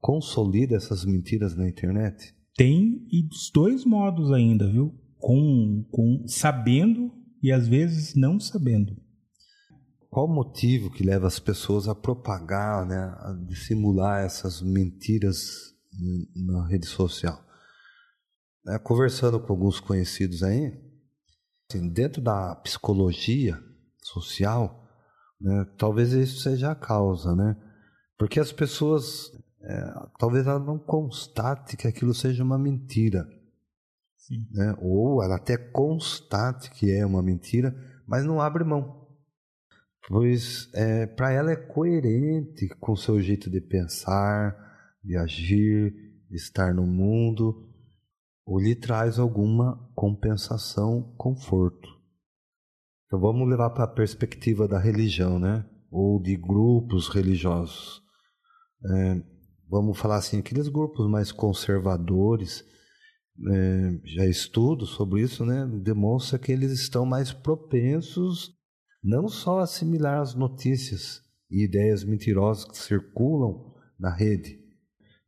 Consolida 0.00 0.76
essas 0.76 1.04
mentiras 1.04 1.56
na 1.56 1.68
internet? 1.68 2.32
Tem 2.54 3.04
e 3.10 3.20
dos 3.24 3.50
dois 3.52 3.84
modos 3.84 4.30
ainda, 4.30 4.70
viu? 4.70 4.94
Com, 5.18 5.84
com 5.90 6.24
sabendo 6.28 7.12
e 7.42 7.50
às 7.50 7.66
vezes 7.66 8.14
não 8.14 8.38
sabendo 8.38 9.04
qual 10.16 10.24
o 10.24 10.34
motivo 10.34 10.90
que 10.90 11.04
leva 11.04 11.26
as 11.26 11.38
pessoas 11.38 11.86
a 11.86 11.94
propagar, 11.94 12.86
né, 12.86 12.96
a 12.96 13.34
dissimular 13.46 14.24
essas 14.24 14.62
mentiras 14.62 15.74
na 16.34 16.66
rede 16.66 16.86
social? 16.86 17.38
É, 18.66 18.78
conversando 18.78 19.38
com 19.38 19.52
alguns 19.52 19.78
conhecidos 19.78 20.42
aí, 20.42 20.72
assim, 21.68 21.90
dentro 21.90 22.22
da 22.22 22.56
psicologia 22.56 23.62
social, 24.02 24.88
Né? 25.38 25.66
Talvez 25.76 26.12
isso 26.12 26.40
seja 26.40 26.70
a 26.70 26.74
causa, 26.74 27.36
né? 27.36 27.54
Porque 28.18 28.40
as 28.40 28.50
pessoas, 28.50 29.30
é, 29.60 29.94
talvez 30.18 30.46
ela 30.46 30.58
não 30.58 30.78
constate 30.78 31.76
que 31.76 31.86
aquilo 31.86 32.14
seja 32.14 32.42
uma 32.42 32.58
mentira. 32.58 33.28
Né? 34.50 34.74
Ou 34.80 35.22
ela 35.22 35.36
até 35.36 35.58
constate 35.58 36.70
que 36.70 36.90
é 36.90 37.04
uma 37.04 37.22
mentira, 37.22 37.76
mas 38.08 38.24
não 38.24 38.40
abre 38.40 38.64
mão. 38.64 39.05
Pois 40.08 40.70
é, 40.72 41.04
para 41.04 41.32
ela 41.32 41.50
é 41.50 41.56
coerente 41.56 42.68
com 42.78 42.92
o 42.92 42.96
seu 42.96 43.20
jeito 43.20 43.50
de 43.50 43.60
pensar, 43.60 44.56
de 45.02 45.16
agir, 45.16 45.92
de 46.30 46.36
estar 46.36 46.72
no 46.72 46.86
mundo, 46.86 47.66
ou 48.44 48.60
lhe 48.60 48.76
traz 48.76 49.18
alguma 49.18 49.76
compensação, 49.96 51.12
conforto. 51.18 51.88
Então 53.06 53.18
vamos 53.18 53.48
levar 53.48 53.70
para 53.70 53.84
a 53.84 53.92
perspectiva 53.92 54.68
da 54.68 54.78
religião, 54.78 55.40
né? 55.40 55.68
Ou 55.90 56.22
de 56.22 56.36
grupos 56.36 57.08
religiosos. 57.08 58.00
É, 58.88 59.22
vamos 59.68 59.98
falar 59.98 60.16
assim, 60.16 60.38
aqueles 60.38 60.68
grupos 60.68 61.08
mais 61.08 61.32
conservadores, 61.32 62.64
é, 63.52 64.00
já 64.04 64.24
estudo 64.24 64.86
sobre 64.86 65.22
isso, 65.22 65.44
né? 65.44 65.66
Demonstra 65.82 66.38
que 66.38 66.52
eles 66.52 66.70
estão 66.70 67.04
mais 67.04 67.32
propensos 67.32 68.55
não 69.02 69.28
só 69.28 69.60
assimilar 69.60 70.20
as 70.20 70.34
notícias 70.34 71.22
e 71.50 71.64
ideias 71.64 72.04
mentirosas 72.04 72.64
que 72.64 72.76
circulam 72.76 73.74
na 73.98 74.14
rede, 74.14 74.58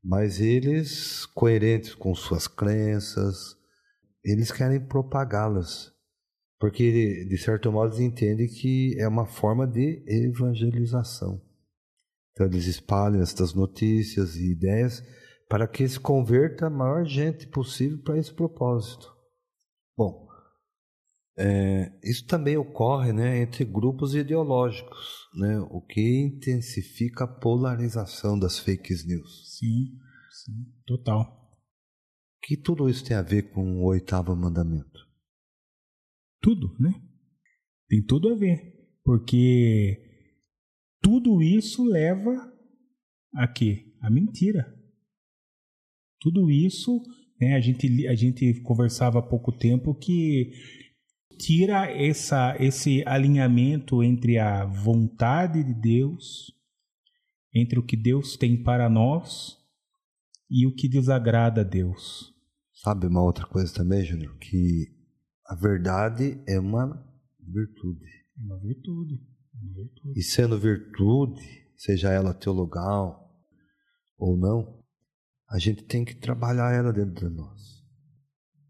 mas 0.02 0.40
eles, 0.40 1.26
coerentes 1.26 1.94
com 1.94 2.14
suas 2.14 2.46
crenças, 2.46 3.56
eles 4.24 4.50
querem 4.50 4.80
propagá-las 4.80 5.92
porque, 6.58 7.24
de 7.24 7.38
certo 7.38 7.70
modo, 7.70 7.94
eles 7.94 8.00
entendem 8.00 8.48
que 8.48 8.96
é 8.98 9.06
uma 9.06 9.26
forma 9.26 9.66
de 9.66 10.02
evangelização. 10.06 11.40
Então, 12.32 12.46
eles 12.46 12.66
espalham 12.66 13.22
estas 13.22 13.54
notícias 13.54 14.34
e 14.34 14.52
ideias 14.52 15.02
para 15.48 15.68
que 15.68 15.88
se 15.88 15.98
converta 15.98 16.66
a 16.66 16.70
maior 16.70 17.04
gente 17.04 17.46
possível 17.46 17.98
para 18.02 18.18
esse 18.18 18.34
propósito. 18.34 19.12
Bom, 19.96 20.27
é, 21.40 21.92
isso 22.02 22.26
também 22.26 22.56
ocorre 22.56 23.12
né, 23.12 23.40
entre 23.40 23.64
grupos 23.64 24.12
ideológicos, 24.12 25.28
né, 25.36 25.60
o 25.70 25.80
que 25.80 26.20
intensifica 26.20 27.24
a 27.24 27.28
polarização 27.28 28.36
das 28.36 28.58
fake 28.58 28.92
news. 29.06 29.56
Sim, 29.56 29.96
sim, 30.32 30.66
total. 30.84 31.38
Que 32.42 32.56
tudo 32.56 32.88
isso 32.88 33.04
tem 33.04 33.16
a 33.16 33.22
ver 33.22 33.52
com 33.52 33.76
o 33.76 33.84
oitavo 33.84 34.34
mandamento? 34.34 35.06
Tudo, 36.40 36.74
né? 36.80 36.92
Tem 37.88 38.04
tudo 38.04 38.30
a 38.30 38.34
ver. 38.34 38.74
Porque 39.04 39.96
tudo 41.00 41.40
isso 41.40 41.84
leva 41.84 42.52
a 43.34 43.46
quê? 43.46 43.94
A 44.00 44.10
mentira. 44.10 44.66
Tudo 46.20 46.50
isso, 46.50 47.00
né, 47.40 47.54
a, 47.54 47.60
gente, 47.60 48.08
a 48.08 48.14
gente 48.14 48.60
conversava 48.62 49.20
há 49.20 49.22
pouco 49.22 49.52
tempo 49.56 49.94
que 49.94 50.52
tira 51.38 51.86
essa, 51.90 52.56
esse 52.58 53.02
alinhamento 53.06 54.02
entre 54.02 54.38
a 54.38 54.64
vontade 54.64 55.62
de 55.62 55.72
Deus, 55.72 56.52
entre 57.54 57.78
o 57.78 57.82
que 57.84 57.96
Deus 57.96 58.36
tem 58.36 58.62
para 58.62 58.90
nós 58.90 59.56
e 60.50 60.66
o 60.66 60.74
que 60.74 60.88
desagrada 60.88 61.60
a 61.60 61.64
Deus. 61.64 62.34
Sabe 62.74 63.06
uma 63.06 63.22
outra 63.22 63.46
coisa 63.46 63.72
também, 63.72 64.04
Júnior? 64.04 64.36
Que 64.38 64.86
a 65.46 65.54
verdade 65.54 66.42
é 66.46 66.58
uma 66.58 66.86
virtude. 67.40 68.04
Uma 68.36 68.58
virtude. 68.60 69.20
Uma 69.54 69.74
virtude. 69.74 70.18
E 70.18 70.22
sendo 70.22 70.58
virtude, 70.58 71.42
seja 71.76 72.10
ela 72.10 72.34
teologal 72.34 73.28
ou 74.18 74.36
não, 74.36 74.82
a 75.48 75.58
gente 75.58 75.84
tem 75.84 76.04
que 76.04 76.14
trabalhar 76.14 76.74
ela 76.74 76.92
dentro 76.92 77.28
de 77.28 77.34
nós. 77.34 77.82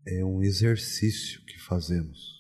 É 0.07 0.25
um 0.25 0.43
exercício 0.43 1.45
que 1.45 1.59
fazemos. 1.59 2.38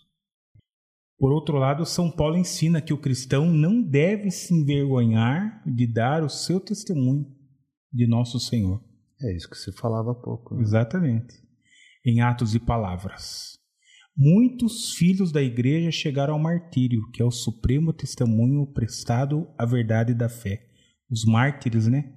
Por 1.19 1.33
outro 1.33 1.59
lado, 1.59 1.85
São 1.85 2.11
Paulo 2.11 2.37
ensina 2.37 2.81
que 2.81 2.93
o 2.93 3.01
cristão 3.01 3.51
não 3.51 3.83
deve 3.83 4.31
se 4.31 4.55
envergonhar 4.55 5.63
de 5.67 5.87
dar 5.87 6.23
o 6.23 6.29
seu 6.29 6.61
testemunho 6.61 7.27
de 7.93 8.07
nosso 8.07 8.39
Senhor. 8.39 8.81
É 9.21 9.35
isso 9.35 9.51
que 9.51 9.57
se 9.57 9.73
falava 9.73 10.13
há 10.13 10.15
pouco. 10.15 10.55
Né? 10.55 10.63
Exatamente. 10.63 11.35
Em 12.07 12.21
atos 12.21 12.55
e 12.55 12.61
palavras. 12.61 13.59
Muitos 14.17 14.95
filhos 14.95 15.33
da 15.33 15.43
igreja 15.43 15.91
chegaram 15.91 16.35
ao 16.35 16.41
martírio, 16.41 17.09
que 17.13 17.21
é 17.21 17.25
o 17.25 17.31
supremo 17.31 17.93
testemunho 17.93 18.67
prestado 18.73 19.49
à 19.59 19.65
verdade 19.65 20.15
da 20.15 20.29
fé. 20.29 20.69
Os 21.11 21.25
mártires, 21.25 21.89
né? 21.89 22.17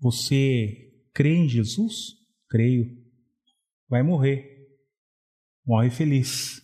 Você 0.00 0.92
crê 1.12 1.34
em 1.34 1.48
Jesus? 1.48 2.14
Creio. 2.48 2.86
Vai 3.88 4.02
morrer. 4.02 4.56
Morre 5.64 5.90
feliz, 5.90 6.62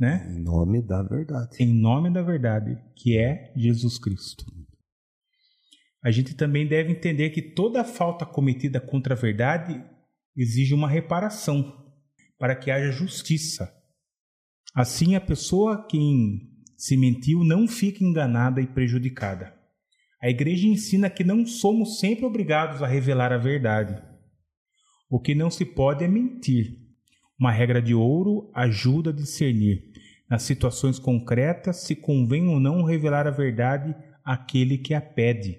né? 0.00 0.26
Em 0.34 0.42
nome 0.42 0.80
da 0.80 1.02
verdade. 1.02 1.62
Em 1.62 1.72
nome 1.78 2.10
da 2.10 2.22
verdade, 2.22 2.78
que 2.96 3.18
é 3.18 3.52
Jesus 3.54 3.98
Cristo. 3.98 4.44
A 6.02 6.10
gente 6.10 6.34
também 6.34 6.66
deve 6.66 6.90
entender 6.90 7.28
que 7.28 7.42
toda 7.42 7.84
falta 7.84 8.24
cometida 8.24 8.80
contra 8.80 9.14
a 9.14 9.16
verdade 9.16 9.84
exige 10.34 10.72
uma 10.72 10.88
reparação 10.88 11.76
para 12.38 12.56
que 12.56 12.70
haja 12.70 12.90
justiça. 12.90 13.70
Assim, 14.74 15.14
a 15.14 15.20
pessoa 15.20 15.86
quem 15.86 16.48
se 16.78 16.96
mentiu 16.96 17.44
não 17.44 17.68
fica 17.68 18.02
enganada 18.02 18.62
e 18.62 18.66
prejudicada. 18.66 19.54
A 20.22 20.30
igreja 20.30 20.66
ensina 20.66 21.10
que 21.10 21.22
não 21.22 21.44
somos 21.44 21.98
sempre 21.98 22.24
obrigados 22.24 22.82
a 22.82 22.86
revelar 22.86 23.32
a 23.32 23.38
verdade. 23.38 24.02
O 25.10 25.20
que 25.20 25.34
não 25.34 25.50
se 25.50 25.66
pode 25.66 26.04
é 26.04 26.08
mentir. 26.08 26.78
Uma 27.38 27.50
regra 27.50 27.80
de 27.80 27.94
ouro 27.94 28.50
ajuda 28.54 29.10
a 29.10 29.14
discernir, 29.14 29.89
nas 30.30 30.44
situações 30.44 30.98
concretas, 30.98 31.82
se 31.82 31.96
convém 31.96 32.46
ou 32.46 32.60
não 32.60 32.84
revelar 32.84 33.26
a 33.26 33.32
verdade 33.32 33.94
àquele 34.24 34.78
que 34.78 34.94
a 34.94 35.00
pede. 35.00 35.58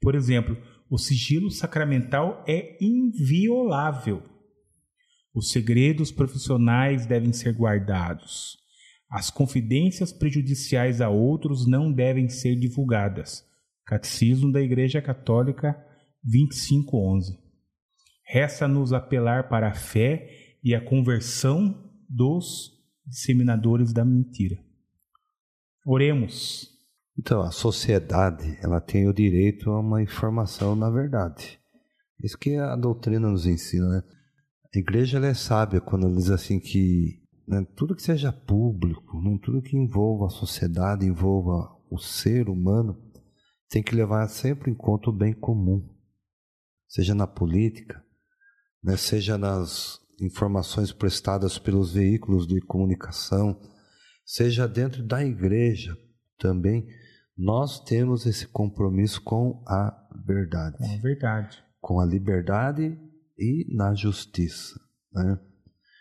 Por 0.00 0.16
exemplo, 0.16 0.58
o 0.90 0.98
sigilo 0.98 1.50
sacramental 1.50 2.44
é 2.46 2.76
inviolável. 2.80 4.22
Os 5.32 5.50
segredos 5.50 6.10
profissionais 6.10 7.06
devem 7.06 7.32
ser 7.32 7.54
guardados. 7.54 8.58
As 9.08 9.30
confidências 9.30 10.12
prejudiciais 10.12 11.00
a 11.00 11.08
outros 11.08 11.66
não 11.66 11.92
devem 11.92 12.28
ser 12.28 12.56
divulgadas. 12.56 13.44
Catecismo 13.86 14.50
da 14.50 14.60
Igreja 14.60 15.00
Católica 15.00 15.76
2511. 16.24 17.38
Resta-nos 18.26 18.92
apelar 18.92 19.48
para 19.48 19.68
a 19.68 19.74
fé 19.74 20.56
e 20.64 20.74
a 20.74 20.80
conversão 20.80 21.90
dos 22.08 22.81
disseminadores 23.06 23.92
da 23.92 24.04
mentira. 24.04 24.56
Oremos. 25.84 26.70
Então, 27.18 27.42
a 27.42 27.50
sociedade, 27.50 28.56
ela 28.62 28.80
tem 28.80 29.08
o 29.08 29.12
direito 29.12 29.70
a 29.70 29.80
uma 29.80 30.02
informação 30.02 30.74
na 30.74 30.88
verdade. 30.90 31.58
Isso 32.22 32.38
que 32.38 32.56
a 32.56 32.76
doutrina 32.76 33.28
nos 33.28 33.46
ensina, 33.46 33.88
né? 33.88 34.02
A 34.74 34.78
igreja 34.78 35.18
é 35.18 35.34
sábia 35.34 35.80
quando 35.80 36.06
ela 36.06 36.16
diz 36.16 36.30
assim 36.30 36.58
que 36.58 37.22
né, 37.46 37.66
tudo 37.76 37.94
que 37.94 38.02
seja 38.02 38.32
público, 38.32 39.20
né, 39.20 39.38
tudo 39.42 39.60
que 39.60 39.76
envolva 39.76 40.26
a 40.26 40.30
sociedade, 40.30 41.04
envolva 41.04 41.76
o 41.90 41.98
ser 41.98 42.48
humano, 42.48 42.96
tem 43.68 43.82
que 43.82 43.94
levar 43.94 44.26
sempre 44.28 44.70
em 44.70 44.74
conta 44.74 45.10
o 45.10 45.12
bem 45.12 45.34
comum, 45.34 45.86
seja 46.88 47.14
na 47.14 47.26
política, 47.26 48.02
né, 48.82 48.96
seja 48.96 49.36
nas 49.36 50.00
informações 50.22 50.92
prestadas 50.92 51.58
pelos 51.58 51.92
veículos 51.92 52.46
de 52.46 52.60
comunicação, 52.60 53.60
seja 54.24 54.68
dentro 54.68 55.02
da 55.02 55.24
igreja 55.24 55.96
também, 56.38 56.86
nós 57.36 57.80
temos 57.80 58.24
esse 58.24 58.46
compromisso 58.46 59.20
com 59.22 59.62
a 59.66 59.92
verdade. 60.24 60.78
Com 60.78 60.84
a 60.84 60.96
verdade. 60.98 61.64
Com 61.80 62.00
a 62.00 62.06
liberdade 62.06 62.96
e 63.36 63.66
na 63.74 63.94
justiça. 63.94 64.78
Né? 65.12 65.38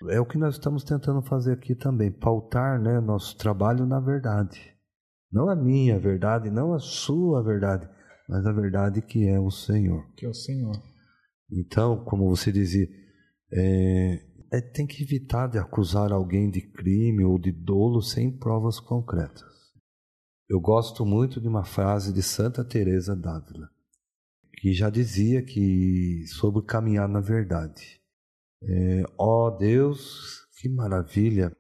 É 0.10 0.20
o 0.20 0.26
que 0.26 0.38
nós 0.38 0.56
estamos 0.56 0.84
tentando 0.84 1.22
fazer 1.24 1.54
aqui 1.54 1.74
também, 1.74 2.12
pautar 2.12 2.80
né, 2.80 3.00
nosso 3.00 3.36
trabalho 3.38 3.86
na 3.86 4.00
verdade. 4.00 4.60
Não 5.32 5.50
a 5.50 5.56
minha 5.56 5.98
verdade, 6.00 6.50
não 6.50 6.74
a 6.74 6.80
sua 6.80 7.42
verdade, 7.44 7.88
mas 8.28 8.46
a 8.46 8.52
verdade 8.52 9.02
que 9.02 9.28
é 9.28 9.40
o 9.40 9.50
Senhor. 9.50 10.06
Que 10.16 10.26
é 10.26 10.30
o 10.30 10.34
Senhor. 10.34 10.76
Então, 11.50 12.04
como 12.04 12.30
você 12.30 12.52
dizia, 12.52 12.88
é, 13.54 14.26
é, 14.52 14.62
tem 14.62 14.86
que 14.86 15.04
evitar 15.04 15.48
de 15.48 15.58
acusar 15.58 16.12
alguém 16.12 16.50
de 16.50 16.62
crime 16.62 17.24
ou 17.24 17.38
de 17.38 17.52
dolo 17.52 18.02
sem 18.02 18.32
provas 18.32 18.80
concretas. 18.80 19.50
Eu 20.50 20.60
gosto 20.60 21.06
muito 21.06 21.40
de 21.40 21.48
uma 21.48 21.64
frase 21.64 22.14
de 22.14 22.22
Santa 22.22 22.64
Teresa 22.64 23.16
d'Ávila 23.16 23.70
que 24.62 24.74
já 24.74 24.92
dizia 24.92 25.42
que 25.42 26.24
sobre 26.28 26.64
caminhar 26.64 27.10
na 27.10 27.20
verdade. 27.20 28.00
É, 28.62 29.04
ó 29.18 29.50
Deus, 29.50 30.48
que 30.60 30.70
maravilha 30.70 31.52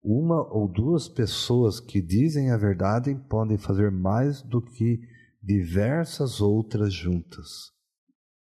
uma 0.00 0.40
ou 0.54 0.68
duas 0.68 1.08
pessoas 1.08 1.80
que 1.80 2.00
dizem 2.00 2.52
a 2.52 2.56
verdade 2.56 3.16
podem 3.28 3.58
fazer 3.58 3.90
mais 3.90 4.42
do 4.42 4.62
que 4.62 5.00
diversas 5.42 6.40
outras 6.40 6.94
juntas. 6.94 7.72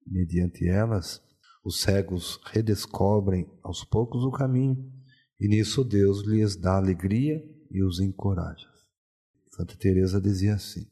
Mediante 0.08 0.66
elas, 0.66 1.22
os 1.66 1.82
cegos 1.82 2.40
redescobrem 2.46 3.50
aos 3.64 3.84
poucos 3.84 4.24
o 4.24 4.32
caminho, 4.32 4.78
e 5.40 5.48
nisso 5.48 5.84
Deus 5.84 6.24
lhes 6.24 6.56
dá 6.56 6.78
alegria 6.78 7.44
e 7.72 7.84
os 7.84 8.00
encoraja. 8.00 8.70
Santa 9.50 9.76
Teresa 9.76 10.22
dizia 10.22 10.54
assim: 10.54 10.86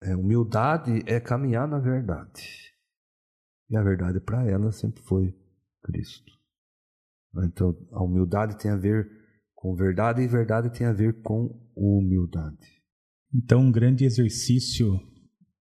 é, 0.00 0.14
humildade 0.14 1.02
é 1.06 1.18
caminhar 1.18 1.66
na 1.66 1.80
verdade. 1.80 2.72
E 3.68 3.76
a 3.76 3.82
verdade 3.82 4.20
para 4.20 4.46
ela 4.48 4.70
sempre 4.70 5.02
foi 5.02 5.34
Cristo. 5.82 6.32
Então, 7.42 7.76
a 7.90 8.02
humildade 8.02 8.56
tem 8.56 8.70
a 8.70 8.76
ver 8.76 9.10
com 9.54 9.74
verdade 9.74 10.22
e 10.22 10.28
verdade 10.28 10.70
tem 10.70 10.86
a 10.86 10.92
ver 10.92 11.20
com 11.22 11.50
humildade. 11.74 12.80
Então, 13.34 13.62
um 13.62 13.72
grande 13.72 14.04
exercício 14.04 15.00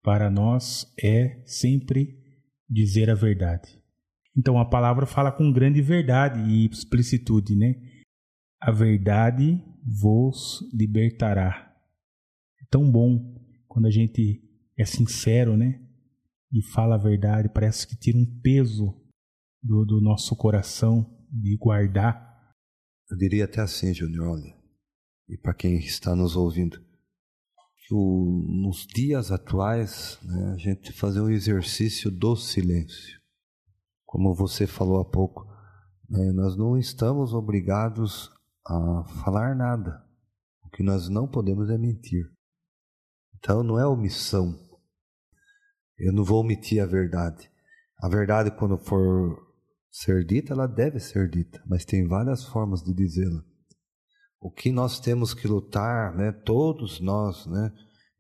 para 0.03 0.29
nós 0.29 0.93
é 1.03 1.43
sempre 1.47 2.21
dizer 2.69 3.09
a 3.09 3.15
verdade. 3.15 3.82
Então, 4.37 4.59
a 4.59 4.65
palavra 4.65 5.07
fala 5.07 5.31
com 5.31 5.53
grande 5.53 5.83
verdade 5.83 6.41
e 6.41 6.67
explicitude, 6.67 7.55
né? 7.55 7.75
A 8.61 8.71
verdade 8.71 9.63
vos 9.85 10.61
libertará. 10.73 11.75
É 12.61 12.65
tão 12.71 12.91
bom 12.91 13.35
quando 13.69 13.87
a 13.87 13.91
gente 13.91 14.43
é 14.79 14.85
sincero, 14.85 15.57
né? 15.57 15.81
E 16.53 16.63
fala 16.63 16.95
a 16.95 16.99
verdade, 16.99 17.49
parece 17.49 17.87
que 17.87 17.97
tira 17.97 18.19
um 18.19 18.41
peso 18.41 18.95
do, 19.63 19.85
do 19.85 20.01
nosso 20.01 20.37
coração 20.37 21.07
de 21.31 21.57
guardar 21.57 22.33
eu 23.13 23.19
diria 23.19 23.45
até 23.45 23.61
assim, 23.61 23.93
Júnior, 23.93 24.27
olha, 24.27 24.57
e 25.29 25.37
para 25.37 25.53
quem 25.53 25.77
está 25.77 26.17
nos 26.17 26.35
ouvindo, 26.35 26.83
que 27.87 27.93
o, 27.93 28.43
nos 28.49 28.87
dias 28.87 29.31
atuais 29.31 30.19
né, 30.23 30.55
a 30.55 30.57
gente 30.57 30.91
fazer 30.95 31.21
um 31.21 31.29
exercício 31.29 32.11
do 32.11 32.35
silêncio. 32.35 33.21
Como 34.13 34.35
você 34.35 34.67
falou 34.67 35.01
há 35.01 35.07
pouco, 35.07 35.43
né, 36.07 36.33
nós 36.33 36.55
não 36.55 36.77
estamos 36.77 37.33
obrigados 37.33 38.31
a 38.63 39.05
falar 39.25 39.57
nada. 39.57 40.05
O 40.63 40.69
que 40.69 40.83
nós 40.83 41.09
não 41.09 41.27
podemos 41.27 41.71
é 41.71 41.79
mentir. 41.79 42.23
Então 43.35 43.63
não 43.63 43.79
é 43.79 43.87
omissão. 43.87 44.55
Eu 45.97 46.13
não 46.13 46.25
vou 46.25 46.43
omitir 46.43 46.83
a 46.83 46.87
verdade. 46.87 47.51
A 48.03 48.07
verdade, 48.07 48.51
quando 48.51 48.77
for 48.77 49.35
ser 49.91 50.27
dita, 50.27 50.53
ela 50.53 50.67
deve 50.67 51.01
ser 51.01 51.31
dita, 51.31 51.63
mas 51.67 51.87
tem 51.87 52.07
várias 52.07 52.45
formas 52.45 52.83
de 52.83 52.93
dizê-la. 52.93 53.43
O 54.39 54.51
que 54.51 54.71
nós 54.71 55.01
temos 55.01 55.33
que 55.33 55.49
lutar, 55.49 56.15
né, 56.15 56.33
todos 56.33 57.01
nós, 57.01 57.47
né, 57.47 57.73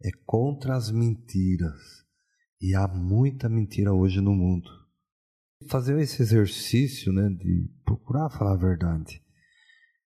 é 0.02 0.08
contra 0.24 0.74
as 0.74 0.90
mentiras. 0.90 2.02
E 2.58 2.74
há 2.74 2.88
muita 2.88 3.46
mentira 3.46 3.92
hoje 3.92 4.22
no 4.22 4.32
mundo. 4.32 4.81
Fazer 5.68 5.98
esse 6.00 6.22
exercício, 6.22 7.12
né, 7.12 7.28
de 7.28 7.70
procurar 7.84 8.30
falar 8.30 8.54
a 8.54 8.58
verdade. 8.58 9.22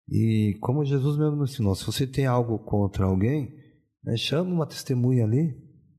E 0.09 0.57
como 0.61 0.85
Jesus 0.85 1.17
mesmo 1.17 1.35
nos 1.35 1.51
ensinou, 1.51 1.75
se 1.75 1.85
você 1.85 2.07
tem 2.07 2.25
algo 2.25 2.59
contra 2.59 3.05
alguém, 3.05 3.53
né, 4.03 4.15
chama 4.15 4.51
uma 4.51 4.65
testemunha 4.65 5.25
ali, 5.25 5.55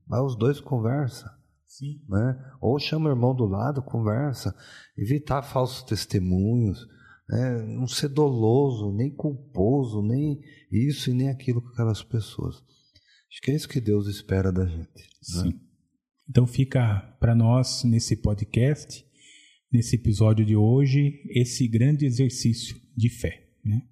vai 0.07 0.21
os 0.21 0.35
dois 0.35 0.59
conversa. 0.59 1.29
Sim. 1.67 2.01
Né? 2.09 2.51
Ou 2.59 2.79
chama 2.79 3.07
o 3.07 3.11
irmão 3.11 3.35
do 3.35 3.45
lado, 3.45 3.81
conversa, 3.83 4.55
evitar 4.97 5.43
falsos 5.43 5.83
testemunhos, 5.83 6.87
né? 7.29 7.61
não 7.61 7.87
ser 7.87 8.09
doloso, 8.09 8.91
nem 8.91 9.15
culposo, 9.15 10.01
nem 10.01 10.41
isso 10.71 11.11
e 11.11 11.13
nem 11.13 11.29
aquilo 11.29 11.61
com 11.61 11.69
aquelas 11.69 12.01
pessoas. 12.01 12.55
Acho 13.31 13.41
que 13.43 13.51
é 13.51 13.55
isso 13.55 13.69
que 13.69 13.79
Deus 13.79 14.07
espera 14.07 14.51
da 14.51 14.65
gente. 14.65 14.97
Né? 14.97 15.09
Sim. 15.21 15.49
Né? 15.49 15.59
Então 16.27 16.47
fica 16.47 17.15
para 17.19 17.35
nós 17.35 17.83
nesse 17.83 18.15
podcast, 18.15 19.05
nesse 19.71 19.95
episódio 19.95 20.43
de 20.45 20.55
hoje, 20.55 21.21
esse 21.29 21.67
grande 21.67 22.05
exercício 22.05 22.75
de 22.95 23.09
fé. 23.09 23.47
Né? 23.63 23.83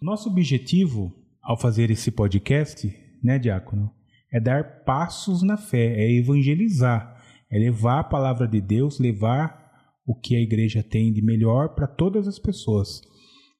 Nosso 0.00 0.28
objetivo 0.28 1.12
ao 1.42 1.58
fazer 1.58 1.90
esse 1.90 2.10
podcast, 2.10 2.92
né, 3.22 3.38
Diácono, 3.38 3.90
é 4.32 4.40
dar 4.40 4.84
passos 4.84 5.42
na 5.42 5.56
fé, 5.56 6.00
é 6.00 6.12
evangelizar, 6.12 7.20
é 7.50 7.58
levar 7.58 8.00
a 8.00 8.04
palavra 8.04 8.46
de 8.46 8.60
Deus, 8.60 8.98
levar 8.98 9.66
o 10.06 10.14
que 10.14 10.36
a 10.36 10.40
igreja 10.40 10.82
tem 10.82 11.12
de 11.12 11.22
melhor 11.22 11.74
para 11.74 11.86
todas 11.86 12.28
as 12.28 12.38
pessoas. 12.38 13.00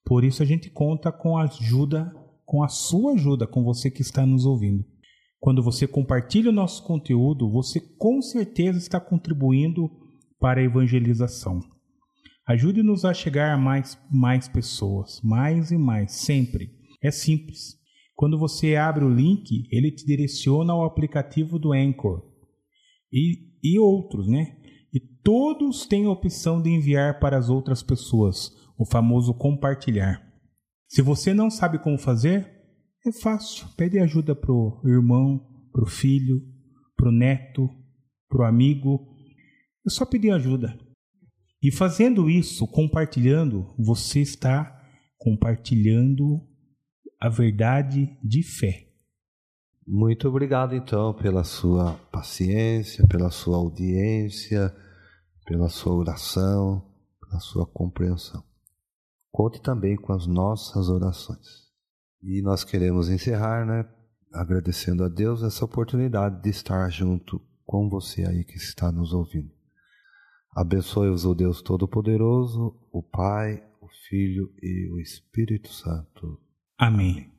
Por 0.05 0.23
isso 0.23 0.43
a 0.43 0.47
gente 0.47 0.71
conta 0.71 1.11
com 1.11 1.37
a 1.37 1.43
ajuda, 1.43 2.13
com 2.47 2.63
a 2.63 2.69
sua 2.69 3.13
ajuda, 3.13 3.47
com 3.47 3.65
você 3.65 3.91
que 3.91 4.01
está 4.01 4.25
nos 4.25 4.47
ouvindo. 4.47 4.85
Quando 5.39 5.63
você 5.63 5.87
compartilha 5.87 6.51
o 6.51 6.55
nosso 6.55 6.83
conteúdo, 6.85 7.51
você 7.51 7.81
com 7.81 8.23
certeza 8.23 8.79
está 8.79 8.99
contribuindo 8.99 9.91
para 10.41 10.61
a 10.61 10.65
evangelização. 10.65 11.61
Ajude-nos 12.47 13.05
a 13.05 13.13
chegar 13.13 13.53
a 13.53 13.59
mais, 13.59 13.99
mais 14.11 14.49
pessoas, 14.49 15.21
mais 15.23 15.73
e 15.73 15.77
mais, 15.77 16.13
sempre. 16.13 16.71
É 17.03 17.11
simples. 17.11 17.77
Quando 18.15 18.39
você 18.39 18.77
abre 18.77 19.05
o 19.05 19.13
link, 19.13 19.69
ele 19.71 19.91
te 19.91 20.07
direciona 20.07 20.73
ao 20.73 20.85
aplicativo 20.85 21.59
do 21.59 21.73
Anchor 21.73 22.23
e, 23.13 23.51
e 23.63 23.79
outros, 23.79 24.27
né? 24.27 24.57
E 24.93 25.01
todos 25.23 25.85
têm 25.85 26.07
a 26.07 26.11
opção 26.11 26.63
de 26.63 26.71
enviar 26.71 27.19
para 27.19 27.37
as 27.37 27.51
outras 27.51 27.83
pessoas, 27.83 28.51
o 28.79 28.87
famoso 28.87 29.35
compartilhar. 29.35 30.26
Se 30.89 31.03
você 31.03 31.35
não 31.35 31.51
sabe 31.51 31.79
como 31.79 31.99
fazer, 31.99 32.51
é 33.07 33.13
fácil. 33.13 33.67
Pede 33.77 33.99
ajuda 33.99 34.35
pro 34.35 34.81
irmão, 34.85 35.41
pro 35.73 35.87
filho, 35.87 36.43
pro 36.97 37.13
neto, 37.13 37.69
pro 38.29 38.45
amigo. 38.45 39.15
É 39.87 39.91
só 39.91 40.05
pedir 40.05 40.31
ajuda. 40.31 40.79
E 41.63 41.73
fazendo 41.73 42.31
isso, 42.31 42.67
compartilhando, 42.67 43.75
você 43.79 44.21
está 44.21 44.73
compartilhando 45.19 46.41
a 47.21 47.29
verdade 47.29 48.17
de 48.23 48.43
fé. 48.43 48.87
Muito 49.87 50.29
obrigado, 50.29 50.75
então, 50.75 51.15
pela 51.15 51.45
sua 51.45 51.95
paciência, 52.11 53.07
pela 53.07 53.31
sua 53.31 53.57
audiência, 53.57 54.75
pela 55.47 55.69
sua 55.69 55.95
oração, 55.95 56.85
pela 57.21 57.41
sua 57.41 57.67
compreensão. 57.67 58.43
Conte 59.37 59.61
também 59.61 59.97
com 59.97 60.15
as 60.15 60.27
nossas 60.27 60.89
orações. 60.89 61.67
E 62.23 62.41
nós 62.41 62.65
queremos 62.65 63.11
encerrar, 63.11 63.67
né, 63.67 63.87
agradecendo 64.33 65.05
a 65.05 65.11
Deus 65.11 65.43
essa 65.43 65.63
oportunidade 65.63 66.41
de 66.41 66.49
estar 66.49 66.89
junto 66.89 67.39
com 67.67 67.87
você 67.87 68.25
aí 68.25 68.45
que 68.45 68.57
está 68.57 68.91
nos 68.91 69.13
ouvindo. 69.13 69.53
Abençoe-vos 70.55 71.27
o 71.27 71.35
Deus 71.35 71.61
Todo-Poderoso, 71.61 72.81
o 72.91 73.03
Pai, 73.03 73.63
o 73.79 73.89
Filho 74.09 74.55
e 74.63 74.89
o 74.91 74.99
Espírito 74.99 75.71
Santo. 75.71 76.41
Amém. 76.79 77.36